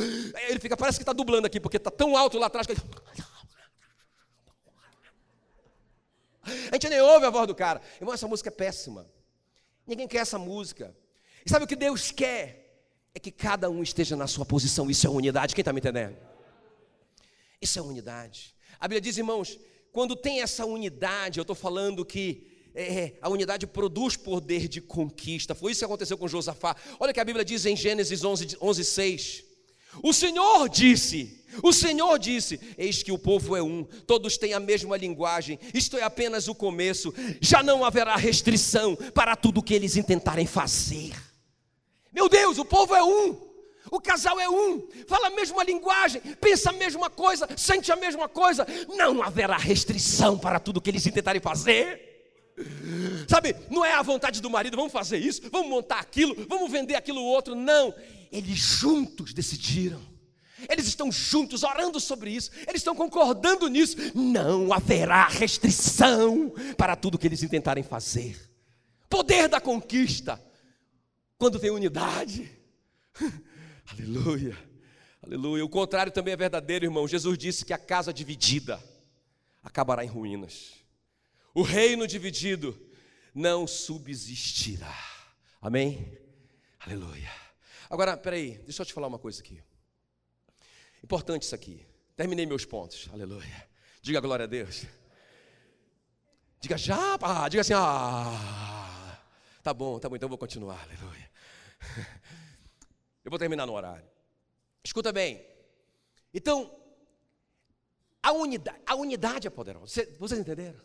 [0.48, 2.82] ele fica, parece que está dublando aqui, porque está tão alto lá atrás que ele...
[6.44, 7.82] A gente nem ouve a voz do cara.
[8.00, 9.10] Irmão, essa música é péssima.
[9.88, 10.96] Ninguém quer essa música.
[11.46, 12.62] E sabe o que Deus quer?
[13.14, 14.90] É que cada um esteja na sua posição.
[14.90, 15.56] Isso é unidade.
[15.56, 16.18] Quem está me entendendo?
[17.62, 18.56] Isso é unidade.
[18.80, 19.60] A Bíblia diz, irmãos,
[19.92, 25.54] quando tem essa unidade, eu estou falando que é, a unidade produz poder de conquista.
[25.54, 26.76] Foi isso que aconteceu com Josafá.
[27.00, 29.53] Olha o que a Bíblia diz em Gênesis 11, 11 6.
[30.02, 34.60] O Senhor disse, o Senhor disse: Eis que o povo é um, todos têm a
[34.60, 39.96] mesma linguagem, isto é apenas o começo, já não haverá restrição para tudo que eles
[39.96, 41.14] intentarem fazer.
[42.12, 43.54] Meu Deus, o povo é um.
[43.92, 48.28] O casal é um, fala a mesma linguagem, pensa a mesma coisa, sente a mesma
[48.28, 48.66] coisa.
[48.96, 52.13] Não haverá restrição para tudo que eles intentarem fazer.
[53.28, 56.96] Sabe, não é a vontade do marido, vamos fazer isso, vamos montar aquilo, vamos vender
[56.96, 57.56] aquilo outro.
[57.56, 57.94] Não,
[58.32, 60.02] eles juntos decidiram.
[60.70, 63.98] Eles estão juntos orando sobre isso, eles estão concordando nisso.
[64.16, 68.40] Não haverá restrição para tudo que eles intentarem fazer.
[69.10, 70.42] Poder da conquista,
[71.38, 72.50] quando tem unidade.
[73.92, 74.58] Aleluia,
[75.22, 75.66] aleluia.
[75.66, 77.08] O contrário também é verdadeiro, irmão.
[77.08, 78.82] Jesus disse que a casa dividida
[79.62, 80.83] acabará em ruínas.
[81.54, 82.80] O reino dividido
[83.34, 84.96] não subsistirá.
[85.62, 86.18] Amém?
[86.80, 87.32] Aleluia.
[87.90, 89.62] Agora, peraí, deixa eu te falar uma coisa aqui.
[91.04, 91.86] Importante isso aqui.
[92.16, 93.10] Terminei meus pontos.
[93.14, 93.70] Aleluia.
[94.02, 94.86] Diga glória a Deus.
[96.60, 99.20] Diga já, ah, diga assim, ah.
[99.62, 100.82] Tá bom, tá bom, então vou continuar.
[100.84, 101.30] Aleluia.
[103.24, 104.06] Eu vou terminar no horário.
[104.84, 105.46] Escuta bem.
[106.34, 106.76] Então,
[108.22, 110.06] a unidade, a unidade é poderosa.
[110.18, 110.80] Vocês entenderam?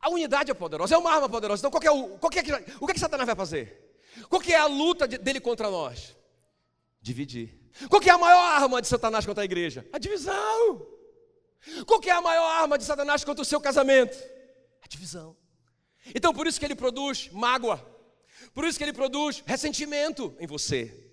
[0.00, 1.60] A unidade é poderosa, é uma arma poderosa.
[1.60, 2.40] Então, qual é o, qual é,
[2.80, 3.98] o que, é que Satanás vai fazer?
[4.28, 6.16] Qual é a luta dele contra nós?
[7.00, 7.58] Dividir.
[7.88, 9.86] Qual é a maior arma de Satanás contra a igreja?
[9.92, 10.86] A divisão.
[11.86, 14.16] Qual é a maior arma de Satanás contra o seu casamento?
[14.82, 15.36] A divisão.
[16.14, 17.86] Então, por isso que ele produz mágoa.
[18.54, 21.12] Por isso que ele produz ressentimento em você.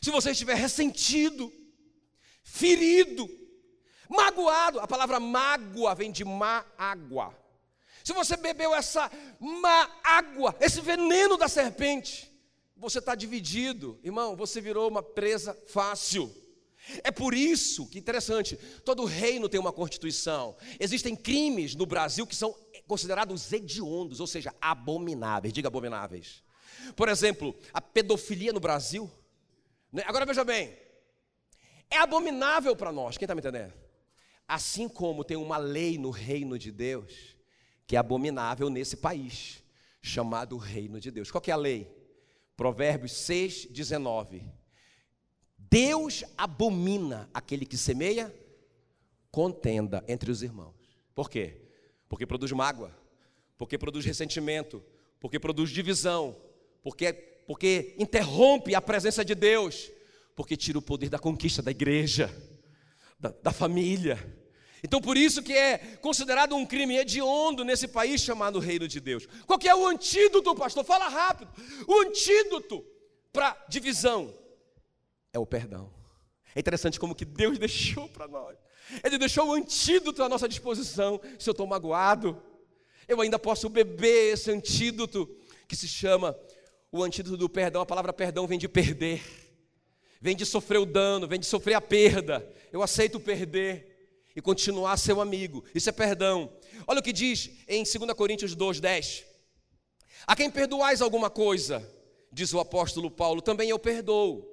[0.00, 1.52] Se você estiver ressentido,
[2.42, 3.28] ferido,
[4.08, 7.36] magoado, a palavra mágoa vem de má água.
[8.08, 12.32] Se você bebeu essa má água, esse veneno da serpente,
[12.74, 16.34] você está dividido, irmão, você virou uma presa fácil.
[17.04, 20.56] É por isso que interessante, todo reino tem uma constituição.
[20.80, 22.56] Existem crimes no Brasil que são
[22.86, 25.52] considerados hediondos, ou seja, abomináveis.
[25.52, 26.42] Diga abomináveis.
[26.96, 29.10] Por exemplo, a pedofilia no Brasil.
[29.92, 30.02] Né?
[30.06, 30.74] Agora veja bem,
[31.90, 33.74] é abominável para nós, quem está me entendendo?
[34.48, 37.36] Assim como tem uma lei no reino de Deus
[37.88, 39.64] que é abominável nesse país,
[40.02, 41.30] chamado reino de Deus.
[41.30, 41.90] Qual é a lei?
[42.54, 44.44] Provérbios 6, 19.
[45.56, 48.32] Deus abomina aquele que semeia
[49.30, 50.74] contenda entre os irmãos.
[51.14, 51.62] Por quê?
[52.10, 52.94] Porque produz mágoa,
[53.56, 54.84] porque produz ressentimento,
[55.18, 56.36] porque produz divisão,
[56.82, 57.12] porque,
[57.46, 59.90] porque interrompe a presença de Deus,
[60.36, 62.30] porque tira o poder da conquista da igreja,
[63.18, 64.37] da, da família.
[64.82, 69.26] Então, por isso que é considerado um crime hediondo nesse país chamado Reino de Deus.
[69.46, 70.84] Qual que é o antídoto, pastor?
[70.84, 71.50] Fala rápido.
[71.86, 72.84] O antídoto
[73.32, 74.34] para divisão
[75.32, 75.92] é o perdão.
[76.54, 78.56] É interessante como que Deus deixou para nós.
[79.04, 81.20] Ele deixou o antídoto à nossa disposição.
[81.38, 82.40] Se eu estou magoado,
[83.06, 85.28] eu ainda posso beber esse antídoto
[85.66, 86.36] que se chama
[86.90, 87.82] o antídoto do perdão.
[87.82, 89.22] A palavra perdão vem de perder,
[90.20, 92.48] vem de sofrer o dano, vem de sofrer a perda.
[92.72, 93.87] Eu aceito perder
[94.38, 95.64] e continuar seu amigo.
[95.74, 96.48] Isso é perdão.
[96.86, 99.24] Olha o que diz em 2 Coríntios 2:10.
[100.24, 101.84] A quem perdoais alguma coisa,
[102.32, 104.48] diz o apóstolo Paulo, também eu perdoo.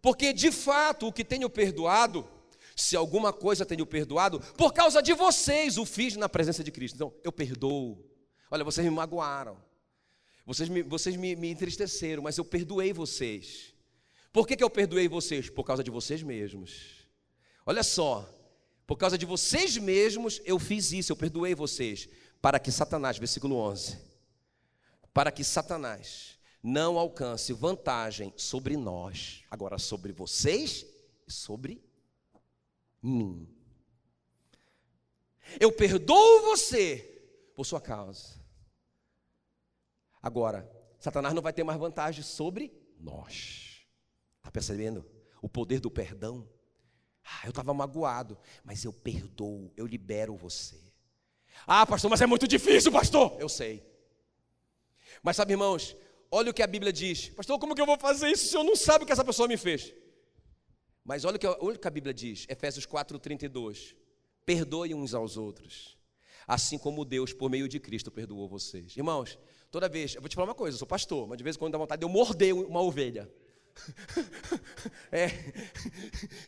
[0.00, 2.28] Porque de fato o que tenho perdoado,
[2.74, 6.96] se alguma coisa tenho perdoado, por causa de vocês o fiz na presença de Cristo.
[6.96, 8.04] Então, eu perdoo.
[8.50, 9.56] Olha, vocês me magoaram.
[10.44, 13.72] Vocês me, vocês me, me entristeceram, mas eu perdoei vocês.
[14.32, 15.48] Por que, que eu perdoei vocês?
[15.48, 17.06] Por causa de vocês mesmos.
[17.64, 18.28] Olha só,
[18.92, 22.06] por causa de vocês mesmos eu fiz isso, eu perdoei vocês,
[22.42, 23.98] para que Satanás, versículo 11,
[25.14, 30.84] para que Satanás não alcance vantagem sobre nós, agora sobre vocês
[31.26, 31.82] e sobre
[33.02, 33.48] mim.
[35.58, 36.98] Eu perdoo você
[37.56, 38.38] por sua causa.
[40.22, 42.70] Agora, Satanás não vai ter mais vantagem sobre
[43.00, 43.86] nós.
[44.36, 45.02] Está percebendo?
[45.40, 46.46] O poder do perdão.
[47.24, 50.76] Ah, eu estava magoado, mas eu perdoo, eu libero você.
[51.66, 53.36] Ah, pastor, mas é muito difícil, pastor.
[53.38, 53.82] Eu sei.
[55.22, 55.96] Mas sabe, irmãos,
[56.30, 57.28] olha o que a Bíblia diz.
[57.28, 59.46] Pastor, como que eu vou fazer isso se senhor não sabe o que essa pessoa
[59.46, 59.94] me fez?
[61.04, 63.94] Mas olha o que, olha o que a Bíblia diz, Efésios 4,32.
[64.44, 65.96] Perdoe uns aos outros,
[66.46, 68.96] assim como Deus, por meio de Cristo, perdoou vocês.
[68.96, 69.38] Irmãos,
[69.70, 71.58] toda vez, eu vou te falar uma coisa, eu sou pastor, mas de vez em
[71.58, 73.30] quando dá vontade de eu morder uma ovelha.
[75.12, 75.28] É,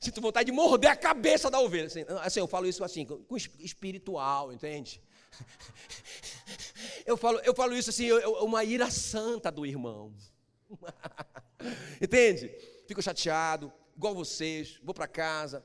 [0.01, 1.87] sinto vontade de morder a cabeça da ovelha.
[1.87, 5.03] Assim, assim, eu falo isso assim, com espiritual, entende?
[7.05, 10.15] Eu falo, eu falo isso assim, uma ira santa do irmão.
[12.01, 12.49] Entende?
[12.87, 15.65] Fico chateado, igual vocês, vou para casa,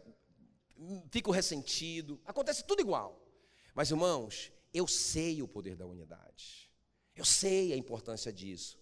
[1.11, 3.25] fico ressentido, acontece tudo igual.
[3.73, 6.69] Mas, irmãos, eu sei o poder da unidade.
[7.15, 8.77] Eu sei a importância disso.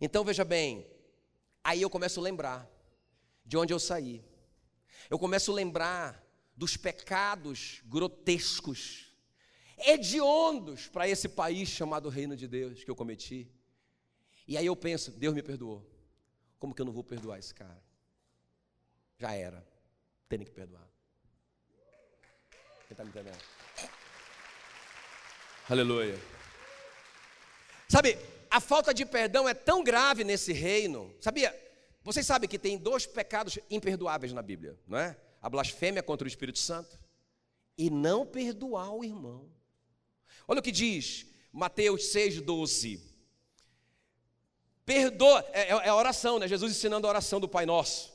[0.00, 0.86] Então, veja bem,
[1.64, 2.68] Aí eu começo a lembrar
[3.44, 4.24] de onde eu saí.
[5.08, 6.24] Eu começo a lembrar
[6.56, 9.12] dos pecados grotescos,
[9.78, 13.50] hediondos para esse país chamado Reino de Deus que eu cometi.
[14.46, 15.88] E aí eu penso, Deus me perdoou.
[16.58, 17.82] Como que eu não vou perdoar esse cara?
[19.18, 19.66] Já era.
[20.28, 20.88] Tenho que perdoar.
[22.86, 23.42] Quem está me entendendo?
[25.68, 26.18] Aleluia.
[27.88, 28.18] Sabe,
[28.52, 31.16] a falta de perdão é tão grave nesse reino.
[31.18, 31.58] Sabia?
[32.04, 35.16] Vocês sabem que tem dois pecados imperdoáveis na Bíblia, não é?
[35.40, 37.00] A blasfêmia contra o Espírito Santo
[37.78, 39.50] e não perdoar o irmão.
[40.46, 43.00] Olha o que diz Mateus 6,12.
[44.84, 46.46] Perdoa, é, é, é a oração, né?
[46.46, 48.12] Jesus ensinando a oração do Pai Nosso.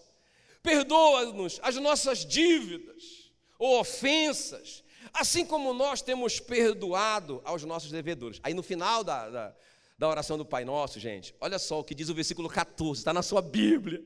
[0.61, 8.39] Perdoa-nos as nossas dívidas ou ofensas, assim como nós temos perdoado aos nossos devedores.
[8.43, 9.55] Aí no final da, da
[9.97, 13.13] da oração do Pai Nosso, gente, olha só o que diz o versículo 14, está
[13.13, 14.03] na sua Bíblia.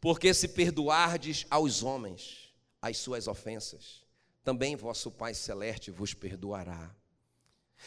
[0.00, 4.02] Porque se perdoardes aos homens as suas ofensas,
[4.42, 6.94] também vosso Pai Celeste vos perdoará.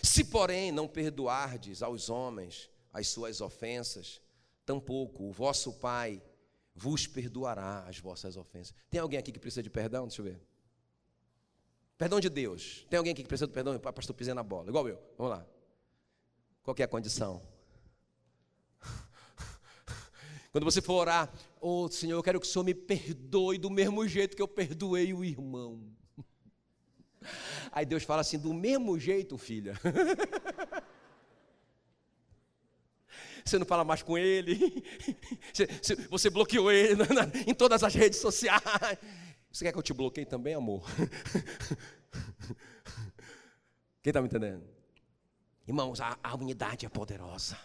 [0.02, 4.22] Se, porém, não perdoardes aos homens as suas ofensas,
[4.66, 6.22] tampouco o vosso Pai
[6.76, 8.74] vos perdoará as vossas ofensas.
[8.90, 10.08] Tem alguém aqui que precisa de perdão?
[10.08, 10.42] Deixa eu ver.
[11.98, 12.86] Perdão de Deus.
[12.90, 13.78] Tem alguém aqui que precisa de perdão?
[13.80, 14.70] Pastor, pisei na bola.
[14.70, 15.00] Igual eu.
[15.18, 15.46] Vamos lá.
[16.64, 17.42] Qual é a condição?
[20.52, 24.08] Quando você for orar, oh Senhor, eu quero que o Senhor me perdoe do mesmo
[24.08, 25.84] jeito que eu perdoei o irmão.
[27.72, 29.74] Aí Deus fala assim: do mesmo jeito, filha.
[33.44, 34.58] Você não fala mais com ele,
[36.10, 37.04] você bloqueou ele
[37.46, 38.64] em todas as redes sociais.
[39.52, 40.90] Você quer que eu te bloqueie também, amor?
[44.02, 44.64] Quem está me entendendo?
[45.68, 47.58] Irmãos, a, a unidade é poderosa.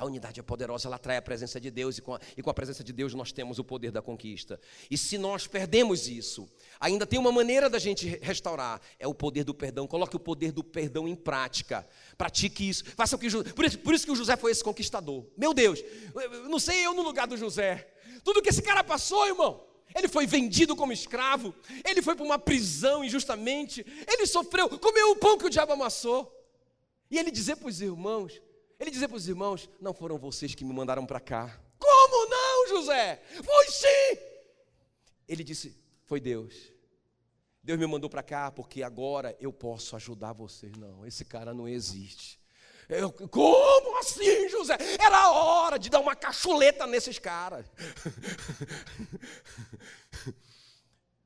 [0.00, 2.48] A unidade é poderosa, ela atrai a presença de Deus, e com, a, e com
[2.48, 4.58] a presença de Deus nós temos o poder da conquista.
[4.90, 6.48] E se nós perdemos isso,
[6.80, 9.86] ainda tem uma maneira da gente restaurar: é o poder do perdão.
[9.86, 11.86] Coloque o poder do perdão em prática.
[12.16, 12.82] Pratique isso.
[12.96, 15.26] Faça o que por isso, por isso que o José foi esse conquistador.
[15.36, 15.84] Meu Deus,
[16.48, 17.86] não sei eu no lugar do José.
[18.24, 19.66] Tudo que esse cara passou, irmão.
[19.94, 21.54] Ele foi vendido como escravo,
[21.84, 26.39] ele foi para uma prisão injustamente, ele sofreu, comeu o pão que o diabo amassou.
[27.10, 28.40] E ele dizer para os irmãos:
[28.80, 31.60] ele dizia para os irmãos: Não foram vocês que me mandaram para cá.
[31.78, 33.22] Como não, José?
[33.44, 34.16] Foi sim.
[35.28, 36.72] Ele disse: Foi Deus.
[37.62, 40.72] Deus me mandou para cá porque agora eu posso ajudar vocês.
[40.78, 42.40] Não, esse cara não existe.
[42.88, 44.78] Eu, como assim, José?
[44.98, 47.66] Era hora de dar uma cachuleta nesses caras.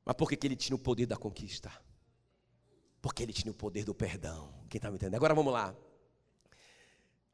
[0.05, 1.73] Mas por que ele tinha o poder da conquista?
[3.05, 4.51] Porque ele tinha o poder do perdão.
[4.67, 5.17] Quem está me entendendo?
[5.17, 5.77] Agora vamos lá.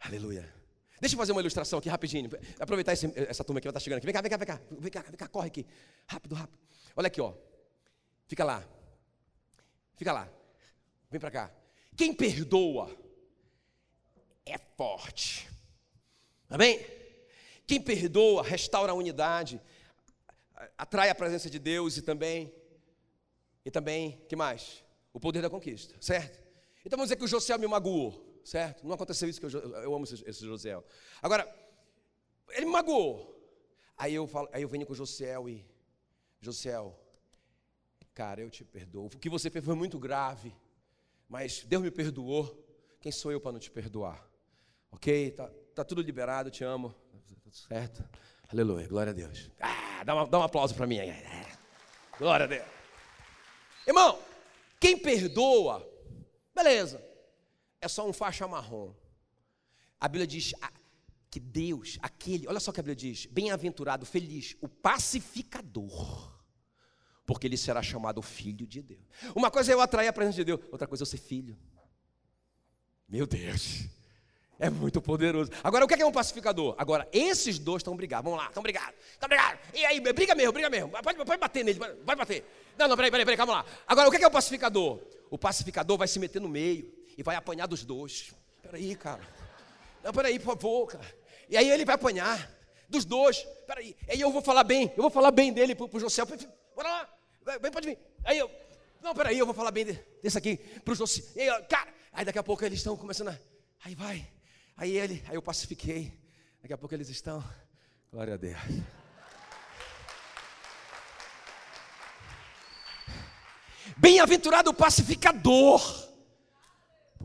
[0.00, 0.52] Aleluia.
[1.00, 2.28] Deixa eu fazer uma ilustração aqui rapidinho.
[2.58, 4.06] Aproveitar esse, essa turma que estar chegando aqui.
[4.06, 4.60] Vem cá, vem cá, vem cá.
[4.68, 5.64] Vem cá, vem cá, corre aqui.
[6.08, 6.58] Rápido, rápido.
[6.96, 7.34] Olha aqui, ó.
[8.26, 8.68] Fica lá.
[9.94, 10.28] Fica lá.
[11.08, 11.54] Vem para cá.
[11.96, 12.90] Quem perdoa
[14.44, 15.48] é forte.
[16.48, 16.84] Amém?
[17.64, 19.62] Quem perdoa, restaura a unidade,
[20.76, 22.52] atrai a presença de Deus e também,
[23.64, 24.82] e também, que mais?
[25.12, 26.40] O poder da conquista, certo?
[26.84, 28.86] Então vamos dizer que o José me magoou certo?
[28.86, 30.76] Não aconteceu isso que eu, eu amo esse, José.
[31.22, 31.48] Agora,
[32.50, 33.36] ele me magoou.
[33.96, 35.66] Aí eu, falo, aí eu venho com o Josiel e,
[36.40, 36.98] Josiel,
[38.14, 39.06] cara, eu te perdoo.
[39.06, 40.54] O que você fez foi muito grave,
[41.28, 42.66] mas Deus me perdoou.
[43.00, 44.26] Quem sou eu para não te perdoar?
[44.90, 45.30] Ok?
[45.32, 46.94] Tá, tá tudo liberado, te amo.
[47.42, 48.04] Tudo certo?
[48.48, 49.50] Aleluia, glória a Deus.
[49.60, 51.12] Ah, dá, uma, dá um aplauso para mim aí.
[52.18, 52.66] Glória a Deus.
[53.86, 54.18] Irmão,
[54.80, 55.86] quem perdoa,
[56.54, 57.10] beleza
[57.80, 58.92] é só um faixa marrom.
[59.98, 60.52] A Bíblia diz
[61.30, 66.32] que Deus, aquele, olha só o que a Bíblia diz: bem-aventurado, feliz, o pacificador,
[67.24, 69.00] porque ele será chamado filho de Deus.
[69.34, 71.56] Uma coisa é eu atrair a presença de Deus, outra coisa é eu ser filho.
[73.08, 73.86] Meu Deus,
[74.58, 75.50] é muito poderoso.
[75.64, 76.74] Agora, o que é, é um pacificador?
[76.78, 78.24] Agora, esses dois estão brigados.
[78.24, 78.94] Vamos lá, estão brigados.
[79.12, 79.60] Estão brigados.
[79.74, 80.90] E aí, briga mesmo, briga mesmo.
[80.90, 82.44] Pode, pode bater nele, pode bater.
[82.78, 83.66] Não, não, peraí, peraí, peraí, calma lá.
[83.86, 85.00] Agora, o que é, é um pacificador?
[85.30, 88.32] O pacificador vai se meter no meio e vai apanhar dos dois.
[88.62, 89.20] Peraí, cara.
[90.02, 91.14] Não, peraí, por favor, cara.
[91.48, 92.50] E aí ele vai apanhar
[92.88, 93.42] dos dois.
[93.66, 93.96] Peraí.
[94.08, 96.24] Aí eu vou falar bem, eu vou falar bem dele pro, pro José.
[96.74, 97.08] Bora lá,
[97.60, 97.98] vem, pode vir.
[98.24, 98.50] Aí eu,
[99.02, 99.86] não, peraí, eu vou falar bem
[100.22, 101.22] desse aqui pro José.
[101.36, 103.38] E aí, cara, aí daqui a pouco eles estão começando a.
[103.84, 104.26] Aí vai.
[104.76, 106.12] Aí ele, aí eu pacifiquei.
[106.60, 107.42] Daqui a pouco eles estão.
[108.12, 108.58] Glória a Deus.
[114.00, 116.10] Bem-aventurado o pacificador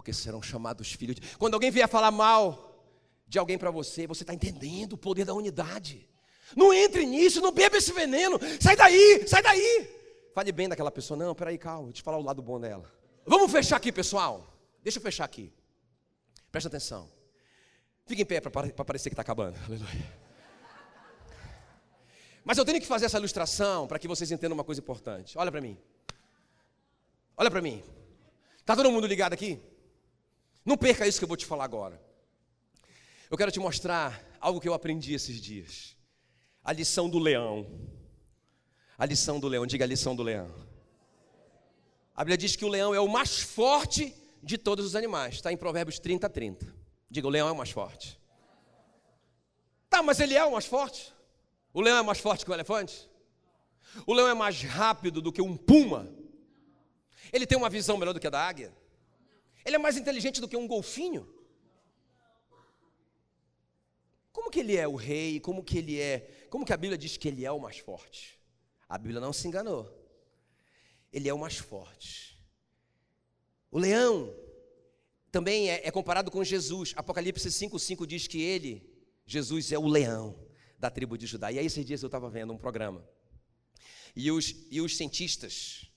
[0.05, 1.15] porque serão chamados filhos.
[1.15, 1.35] De...
[1.37, 2.85] Quando alguém vier falar mal
[3.25, 6.07] de alguém para você, você está entendendo o poder da unidade.
[6.55, 8.39] Não entre nisso, não beba esse veneno.
[8.61, 9.89] Sai daí, sai daí.
[10.35, 11.17] Fale bem daquela pessoa.
[11.17, 12.85] Não, peraí, calma, vou te falar o lado bom dela.
[13.25, 14.45] Vamos fechar aqui, pessoal.
[14.83, 15.51] Deixa eu fechar aqui.
[16.51, 17.09] Presta atenção.
[18.05, 19.57] Fique em pé para parecer que está acabando.
[19.65, 20.13] Aleluia.
[22.43, 25.35] Mas eu tenho que fazer essa ilustração para que vocês entendam uma coisa importante.
[25.35, 25.75] Olha para mim.
[27.37, 27.83] Olha para mim.
[28.59, 29.59] Está todo mundo ligado aqui?
[30.65, 32.01] Não perca isso que eu vou te falar agora.
[33.29, 35.95] Eu quero te mostrar algo que eu aprendi esses dias.
[36.63, 37.67] A lição do leão.
[38.97, 40.49] A lição do leão, diga a lição do leão.
[42.15, 45.35] A Bíblia diz que o leão é o mais forte de todos os animais.
[45.35, 46.73] Está em Provérbios 30, 30.
[47.09, 48.19] Diga, o leão é o mais forte.
[49.89, 51.13] Tá, mas ele é o mais forte?
[51.73, 53.09] O leão é mais forte que o elefante?
[54.07, 56.14] O leão é mais rápido do que um puma?
[57.35, 58.73] Ele tem uma visão melhor do que a da águia?
[59.65, 61.27] Ele é mais inteligente do que um golfinho?
[64.31, 65.39] como que ele é o rei?
[65.39, 66.19] Como que ele é?
[66.49, 68.39] Como que a Bíblia diz que ele é o mais forte?
[68.87, 69.91] A Bíblia não se enganou.
[71.11, 72.37] Ele é o mais forte.
[73.71, 74.33] O leão
[75.31, 76.93] também é, é comparado com Jesus.
[76.95, 78.87] Apocalipse 5,5 diz que ele,
[79.25, 80.39] Jesus, é o leão
[80.77, 81.51] da tribo de Judá.
[81.51, 83.03] E aí, esses dias eu estava vendo um programa.
[84.15, 85.89] E os, e os cientistas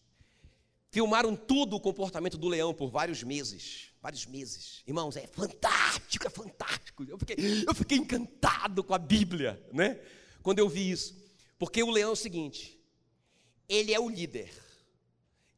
[0.99, 3.93] filmaram tudo o comportamento do leão por vários meses.
[4.03, 4.83] Vários meses.
[4.85, 7.05] Irmãos, é fantástico, é fantástico.
[7.05, 10.01] Eu fiquei, eu fiquei encantado com a Bíblia, né?
[10.43, 11.17] Quando eu vi isso.
[11.57, 12.77] Porque o leão é o seguinte:
[13.69, 14.53] ele é o líder.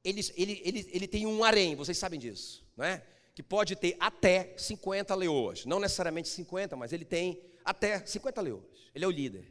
[0.04, 3.02] Ele, ele, ele, ele tem um harém, vocês sabem disso, não é?
[3.34, 5.64] Que pode ter até 50 leoas.
[5.64, 8.90] Não necessariamente 50, mas ele tem até 50 leões.
[8.94, 9.50] Ele é o líder.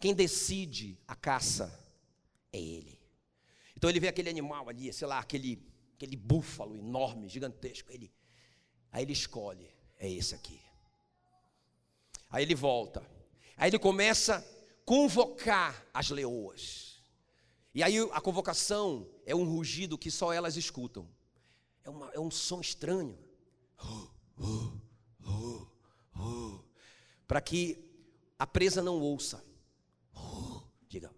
[0.00, 1.70] Quem decide a caça
[2.50, 2.97] é ele.
[3.78, 5.64] Então ele vê aquele animal ali, sei lá, aquele,
[5.94, 7.92] aquele búfalo enorme, gigantesco.
[7.92, 8.12] Ele,
[8.90, 10.60] aí ele escolhe, é esse aqui.
[12.28, 13.08] Aí ele volta.
[13.56, 17.00] Aí ele começa a convocar as leoas.
[17.72, 21.08] E aí a convocação é um rugido que só elas escutam.
[21.84, 23.16] É, uma, é um som estranho.
[27.28, 27.78] Para que
[28.36, 29.40] a presa não ouça.
[30.16, 31.16] Uh, diga.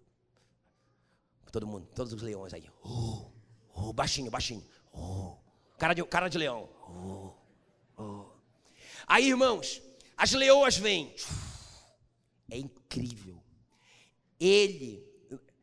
[1.51, 2.69] Todo mundo, todos os leões aí.
[2.83, 3.29] Uh,
[3.75, 4.63] uh, baixinho, baixinho.
[4.93, 5.35] Uh,
[5.77, 6.69] cara, de, cara de leão.
[9.05, 9.81] Aí, irmãos,
[10.15, 11.13] as leoas vêm.
[12.49, 13.41] É incrível.
[14.39, 15.05] Ele,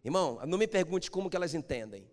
[0.05, 2.09] irmão, não me pergunte como que elas entendem.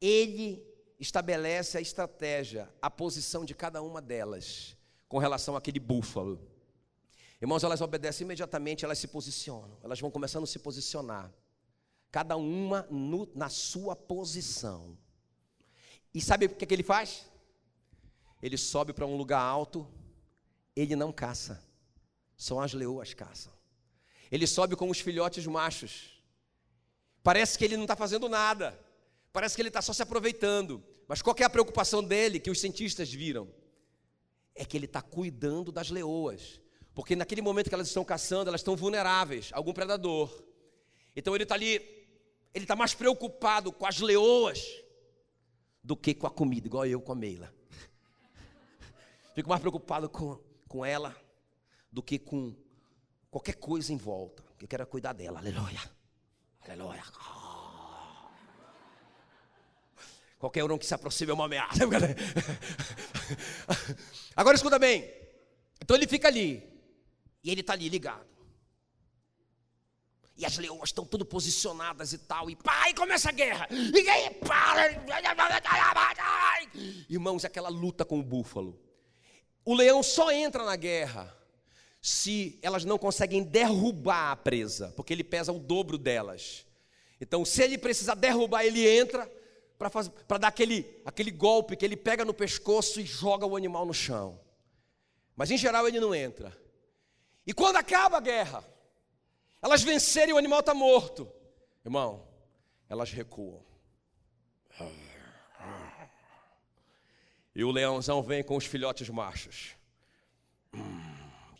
[0.00, 0.64] Ele
[0.98, 4.76] estabelece a estratégia, a posição de cada uma delas
[5.08, 6.40] com relação àquele búfalo.
[7.40, 11.32] Irmãos, elas obedecem imediatamente, elas se posicionam, elas vão começando a se posicionar,
[12.10, 14.96] cada uma no, na sua posição.
[16.14, 17.26] E sabe o que, é que ele faz?
[18.42, 19.86] Ele sobe para um lugar alto,
[20.74, 21.62] ele não caça,
[22.36, 23.52] são as leoas caçam.
[24.30, 26.22] Ele sobe com os filhotes machos,
[27.22, 28.78] parece que ele não está fazendo nada,
[29.32, 32.60] parece que ele está só se aproveitando, mas qual é a preocupação dele que os
[32.60, 33.48] cientistas viram?
[34.54, 36.60] É que ele está cuidando das leoas.
[36.94, 40.42] Porque naquele momento que elas estão caçando, elas estão vulneráveis a algum predador.
[41.14, 41.78] Então ele está ali,
[42.56, 44.82] ele está mais preocupado com as leoas
[45.84, 47.54] do que com a comida, igual eu com a Meila.
[49.34, 51.14] Fico mais preocupado com, com ela
[51.92, 52.56] do que com
[53.30, 54.42] qualquer coisa em volta.
[54.58, 55.38] Eu quero cuidar dela.
[55.38, 55.82] Aleluia.
[56.62, 57.04] Aleluia.
[60.38, 61.84] Qualquer um que se aproxime é uma ameaça.
[64.36, 65.10] Agora escuta bem.
[65.80, 66.62] Então ele fica ali.
[67.42, 68.35] E ele está ali ligado.
[70.36, 72.50] E as leoas estão tudo posicionadas e tal.
[72.50, 73.66] E pai, começa a guerra.
[73.70, 74.90] E aí, para.
[77.08, 78.78] Irmãos, aquela luta com o búfalo.
[79.64, 81.34] O leão só entra na guerra
[82.00, 86.66] se elas não conseguem derrubar a presa, porque ele pesa o dobro delas.
[87.20, 89.30] Então, se ele precisar derrubar, ele entra
[89.78, 93.94] para dar aquele, aquele golpe que ele pega no pescoço e joga o animal no
[93.94, 94.38] chão.
[95.34, 96.56] Mas em geral ele não entra.
[97.46, 98.64] E quando acaba a guerra,
[99.66, 101.28] elas vencerem e o animal está morto.
[101.84, 102.26] Irmão,
[102.88, 103.64] elas recuam.
[107.52, 109.74] E o leãozão vem com os filhotes machos.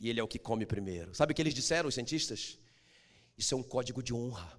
[0.00, 1.14] E ele é o que come primeiro.
[1.16, 2.58] Sabe o que eles disseram, os cientistas?
[3.36, 4.56] Isso é um código de honra.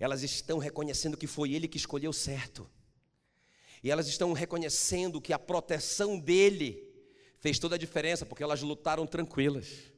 [0.00, 2.68] Elas estão reconhecendo que foi ele que escolheu certo.
[3.82, 6.82] E elas estão reconhecendo que a proteção dele
[7.40, 9.92] fez toda a diferença, porque elas lutaram tranquilas.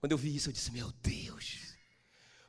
[0.00, 1.31] Quando eu vi isso, eu disse: Meu Deus,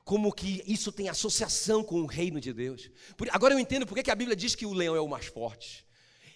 [0.04, 2.89] como que isso tem associação com o reino de Deus.
[3.32, 5.86] Agora eu entendo porque que a Bíblia diz que o leão é o mais forte.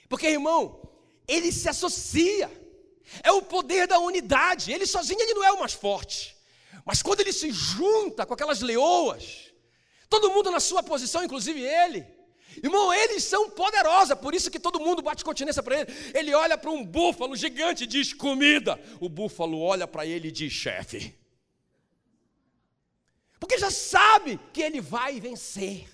[0.08, 0.82] Porque, irmão,
[1.28, 2.50] ele se associa.
[3.24, 4.72] É o poder da unidade.
[4.72, 6.36] Ele sozinho ele não é o mais forte.
[6.86, 9.52] Mas quando ele se junta com aquelas leoas,
[10.10, 12.06] todo mundo na sua posição, inclusive ele,
[12.64, 15.94] Irmão, eles são poderosos, por isso que todo mundo bate continência para ele.
[16.14, 18.80] Ele olha para um búfalo gigante e diz comida.
[19.00, 21.14] O búfalo olha para ele e diz chefe.
[23.40, 25.88] Porque já sabe que ele vai vencer.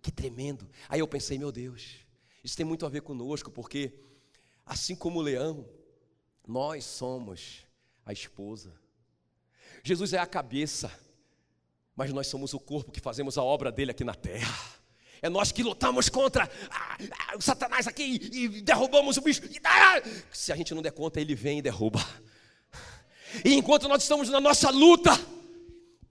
[0.00, 0.68] Que tremendo.
[0.88, 1.96] Aí eu pensei, meu Deus,
[2.42, 3.92] isso tem muito a ver conosco, porque
[4.66, 5.68] assim como o leão,
[6.46, 7.64] nós somos
[8.04, 8.72] a esposa.
[9.84, 10.90] Jesus é a cabeça,
[11.94, 14.82] mas nós somos o corpo que fazemos a obra dele aqui na terra.
[15.20, 16.98] É nós que lutamos contra ah,
[17.28, 19.40] ah, o Satanás aqui e, derrubamos o bicho.
[19.62, 20.02] Ah,
[20.32, 22.04] se a gente não der conta, ele vem e derruba.
[23.44, 25.12] E enquanto nós estamos na nossa luta,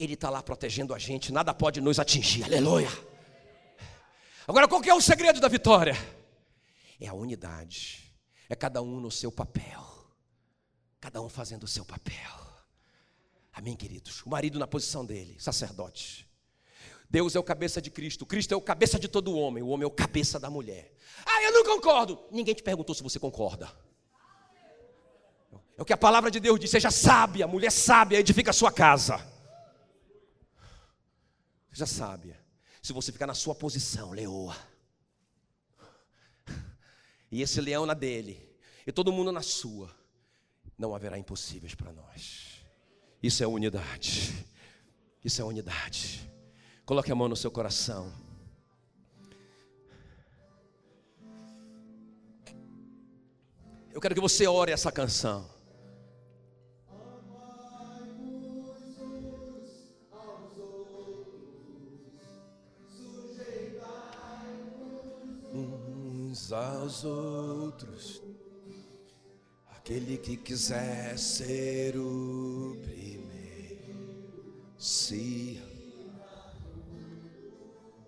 [0.04, 2.43] ele está lá protegendo a gente, nada pode nos atingir.
[2.43, 2.89] Aleluia.
[4.47, 5.93] Agora, qual que é o segredo da vitória?
[6.99, 8.12] É a unidade.
[8.49, 9.86] É cada um no seu papel.
[10.99, 12.32] Cada um fazendo o seu papel.
[13.54, 14.24] Amém, queridos?
[14.26, 16.28] O marido na posição dele, sacerdote.
[17.08, 19.84] Deus é o cabeça de Cristo, Cristo é o cabeça de todo homem, o homem
[19.84, 20.95] é o cabeça da mulher.
[21.26, 22.24] Ah, eu não concordo.
[22.32, 23.72] Ninguém te perguntou se você concorda.
[25.78, 28.72] É o que a palavra de Deus diz: seja sábia, mulher sábia, edifica a sua
[28.72, 29.30] casa.
[31.72, 32.39] Seja sábia.
[32.82, 34.55] Se você ficar na sua posição, leoa.
[37.32, 38.45] E esse leão na dele,
[38.86, 39.89] e todo mundo na sua,
[40.78, 42.65] não haverá impossíveis para nós.
[43.24, 44.45] Isso é unidade.
[45.24, 46.30] Isso é unidade.
[46.86, 48.11] Coloque a mão no seu coração.
[53.93, 55.61] Eu quero que você ore essa canção.
[66.54, 68.22] Aos outros,
[69.74, 75.62] aquele que quiser ser o primeiro, se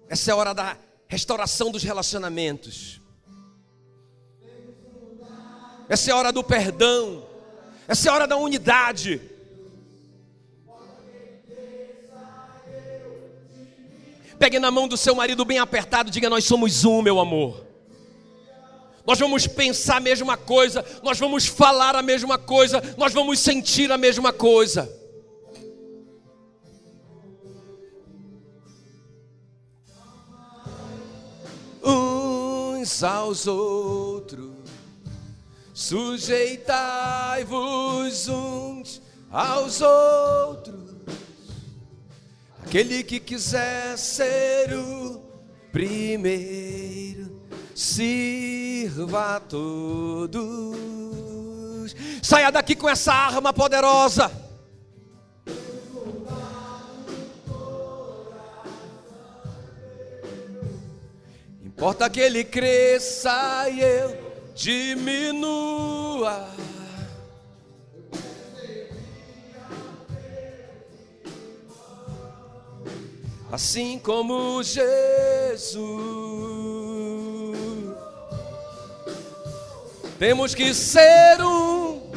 [0.10, 0.78] essa é a hora da
[1.08, 3.00] restauração dos relacionamentos.
[5.88, 7.26] Essa é a hora do perdão.
[7.88, 9.22] Essa é a hora da unidade.
[14.38, 17.73] Pegue na mão do seu marido bem apertado, diga: Nós somos um, meu amor.
[19.06, 23.92] Nós vamos pensar a mesma coisa, nós vamos falar a mesma coisa, nós vamos sentir
[23.92, 24.90] a mesma coisa.
[31.84, 34.54] Uns aos outros
[35.74, 39.02] Sujeitai-vos uns
[39.32, 40.94] aos outros.
[42.64, 45.20] Aquele que quiser ser o
[45.72, 47.23] primeiro,
[47.76, 50.44] sirva a todos.
[52.22, 54.32] Saia daqui com essa arma poderosa.
[61.64, 64.16] Importa que ele cresça e eu
[64.56, 66.48] diminua.
[73.52, 75.84] Assim como Jesus,
[80.20, 82.12] temos que ser um,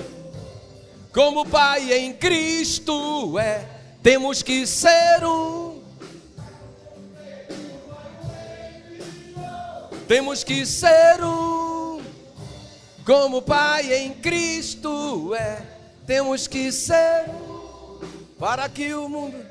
[1.13, 3.65] como o Pai em Cristo é,
[4.03, 5.77] temos que ser um.
[10.07, 11.67] Temos que ser um
[13.07, 15.63] como Pai em Cristo é,
[16.05, 17.25] temos que ser
[18.37, 19.47] para que o mundo.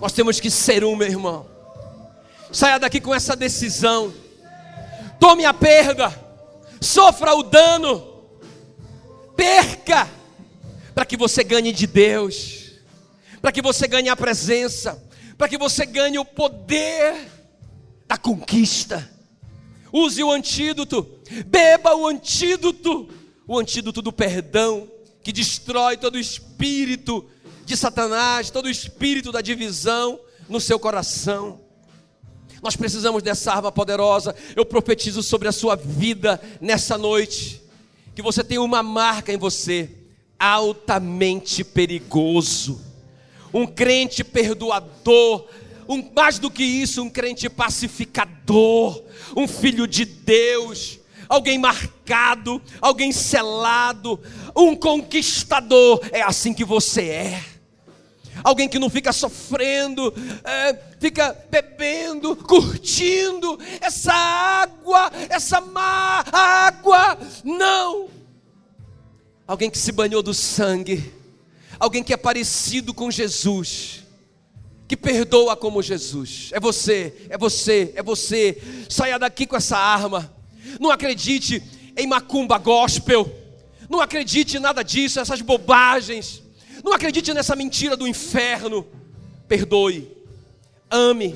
[0.00, 1.55] Nós temos que ser um, meu irmão.
[2.52, 4.12] Saia daqui com essa decisão.
[5.18, 6.12] Tome a perda.
[6.80, 8.24] Sofra o dano.
[9.36, 10.08] Perca.
[10.94, 12.72] Para que você ganhe de Deus.
[13.40, 15.02] Para que você ganhe a presença.
[15.36, 17.36] Para que você ganhe o poder
[18.06, 19.16] da conquista.
[19.92, 21.08] Use o antídoto,
[21.46, 23.08] beba o antídoto,
[23.46, 24.90] o antídoto do perdão,
[25.22, 27.26] que destrói todo o espírito
[27.64, 31.60] de Satanás, todo o espírito da divisão no seu coração.
[32.66, 34.34] Nós precisamos dessa arma poderosa.
[34.56, 37.62] Eu profetizo sobre a sua vida nessa noite,
[38.12, 39.88] que você tem uma marca em você
[40.36, 42.80] altamente perigoso.
[43.54, 45.46] Um crente perdoador,
[45.88, 49.00] um, mais do que isso, um crente pacificador,
[49.36, 50.98] um filho de Deus,
[51.28, 54.18] alguém marcado, alguém selado,
[54.56, 56.00] um conquistador.
[56.10, 57.44] É assim que você é.
[58.44, 60.12] Alguém que não fica sofrendo,
[60.44, 67.18] é, fica bebendo, curtindo essa água, essa má água.
[67.44, 68.08] Não.
[69.46, 71.12] Alguém que se banhou do sangue,
[71.78, 74.06] alguém que é parecido com Jesus
[74.88, 76.50] que perdoa como Jesus.
[76.52, 78.62] É você, é você, é você.
[78.88, 80.32] Saia daqui com essa arma.
[80.80, 81.62] Não acredite
[81.96, 83.28] em macumba gospel.
[83.88, 86.42] Não acredite em nada disso, essas bobagens.
[86.86, 88.86] Não acredite nessa mentira do inferno.
[89.48, 90.08] Perdoe.
[90.88, 91.34] Ame.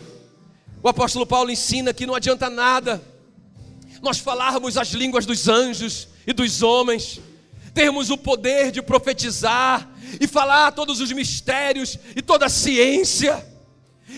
[0.81, 3.03] O apóstolo Paulo ensina que não adianta nada
[4.01, 7.21] nós falarmos as línguas dos anjos e dos homens,
[7.75, 9.91] termos o poder de profetizar,
[10.21, 13.45] e falar todos os mistérios e toda a ciência.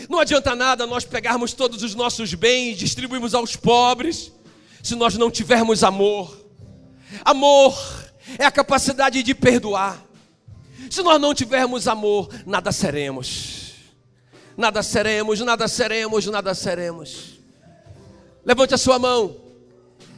[0.08, 4.30] Não adianta nada nós pegarmos todos os nossos bens e distribuirmos aos pobres,
[4.82, 6.46] se nós não tivermos amor.
[7.24, 7.74] Amor
[8.38, 10.11] é a capacidade de perdoar.
[10.90, 13.72] Se nós não tivermos amor, nada seremos.
[14.56, 17.40] Nada seremos, nada seremos, nada seremos.
[18.44, 19.36] Levante a sua mão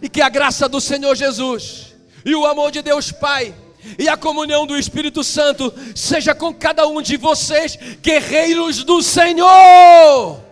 [0.03, 1.95] e que a graça do Senhor Jesus
[2.25, 3.55] e o amor de Deus Pai
[3.99, 10.44] e a comunhão do Espírito Santo seja com cada um de vocês, guerreiros do Senhor.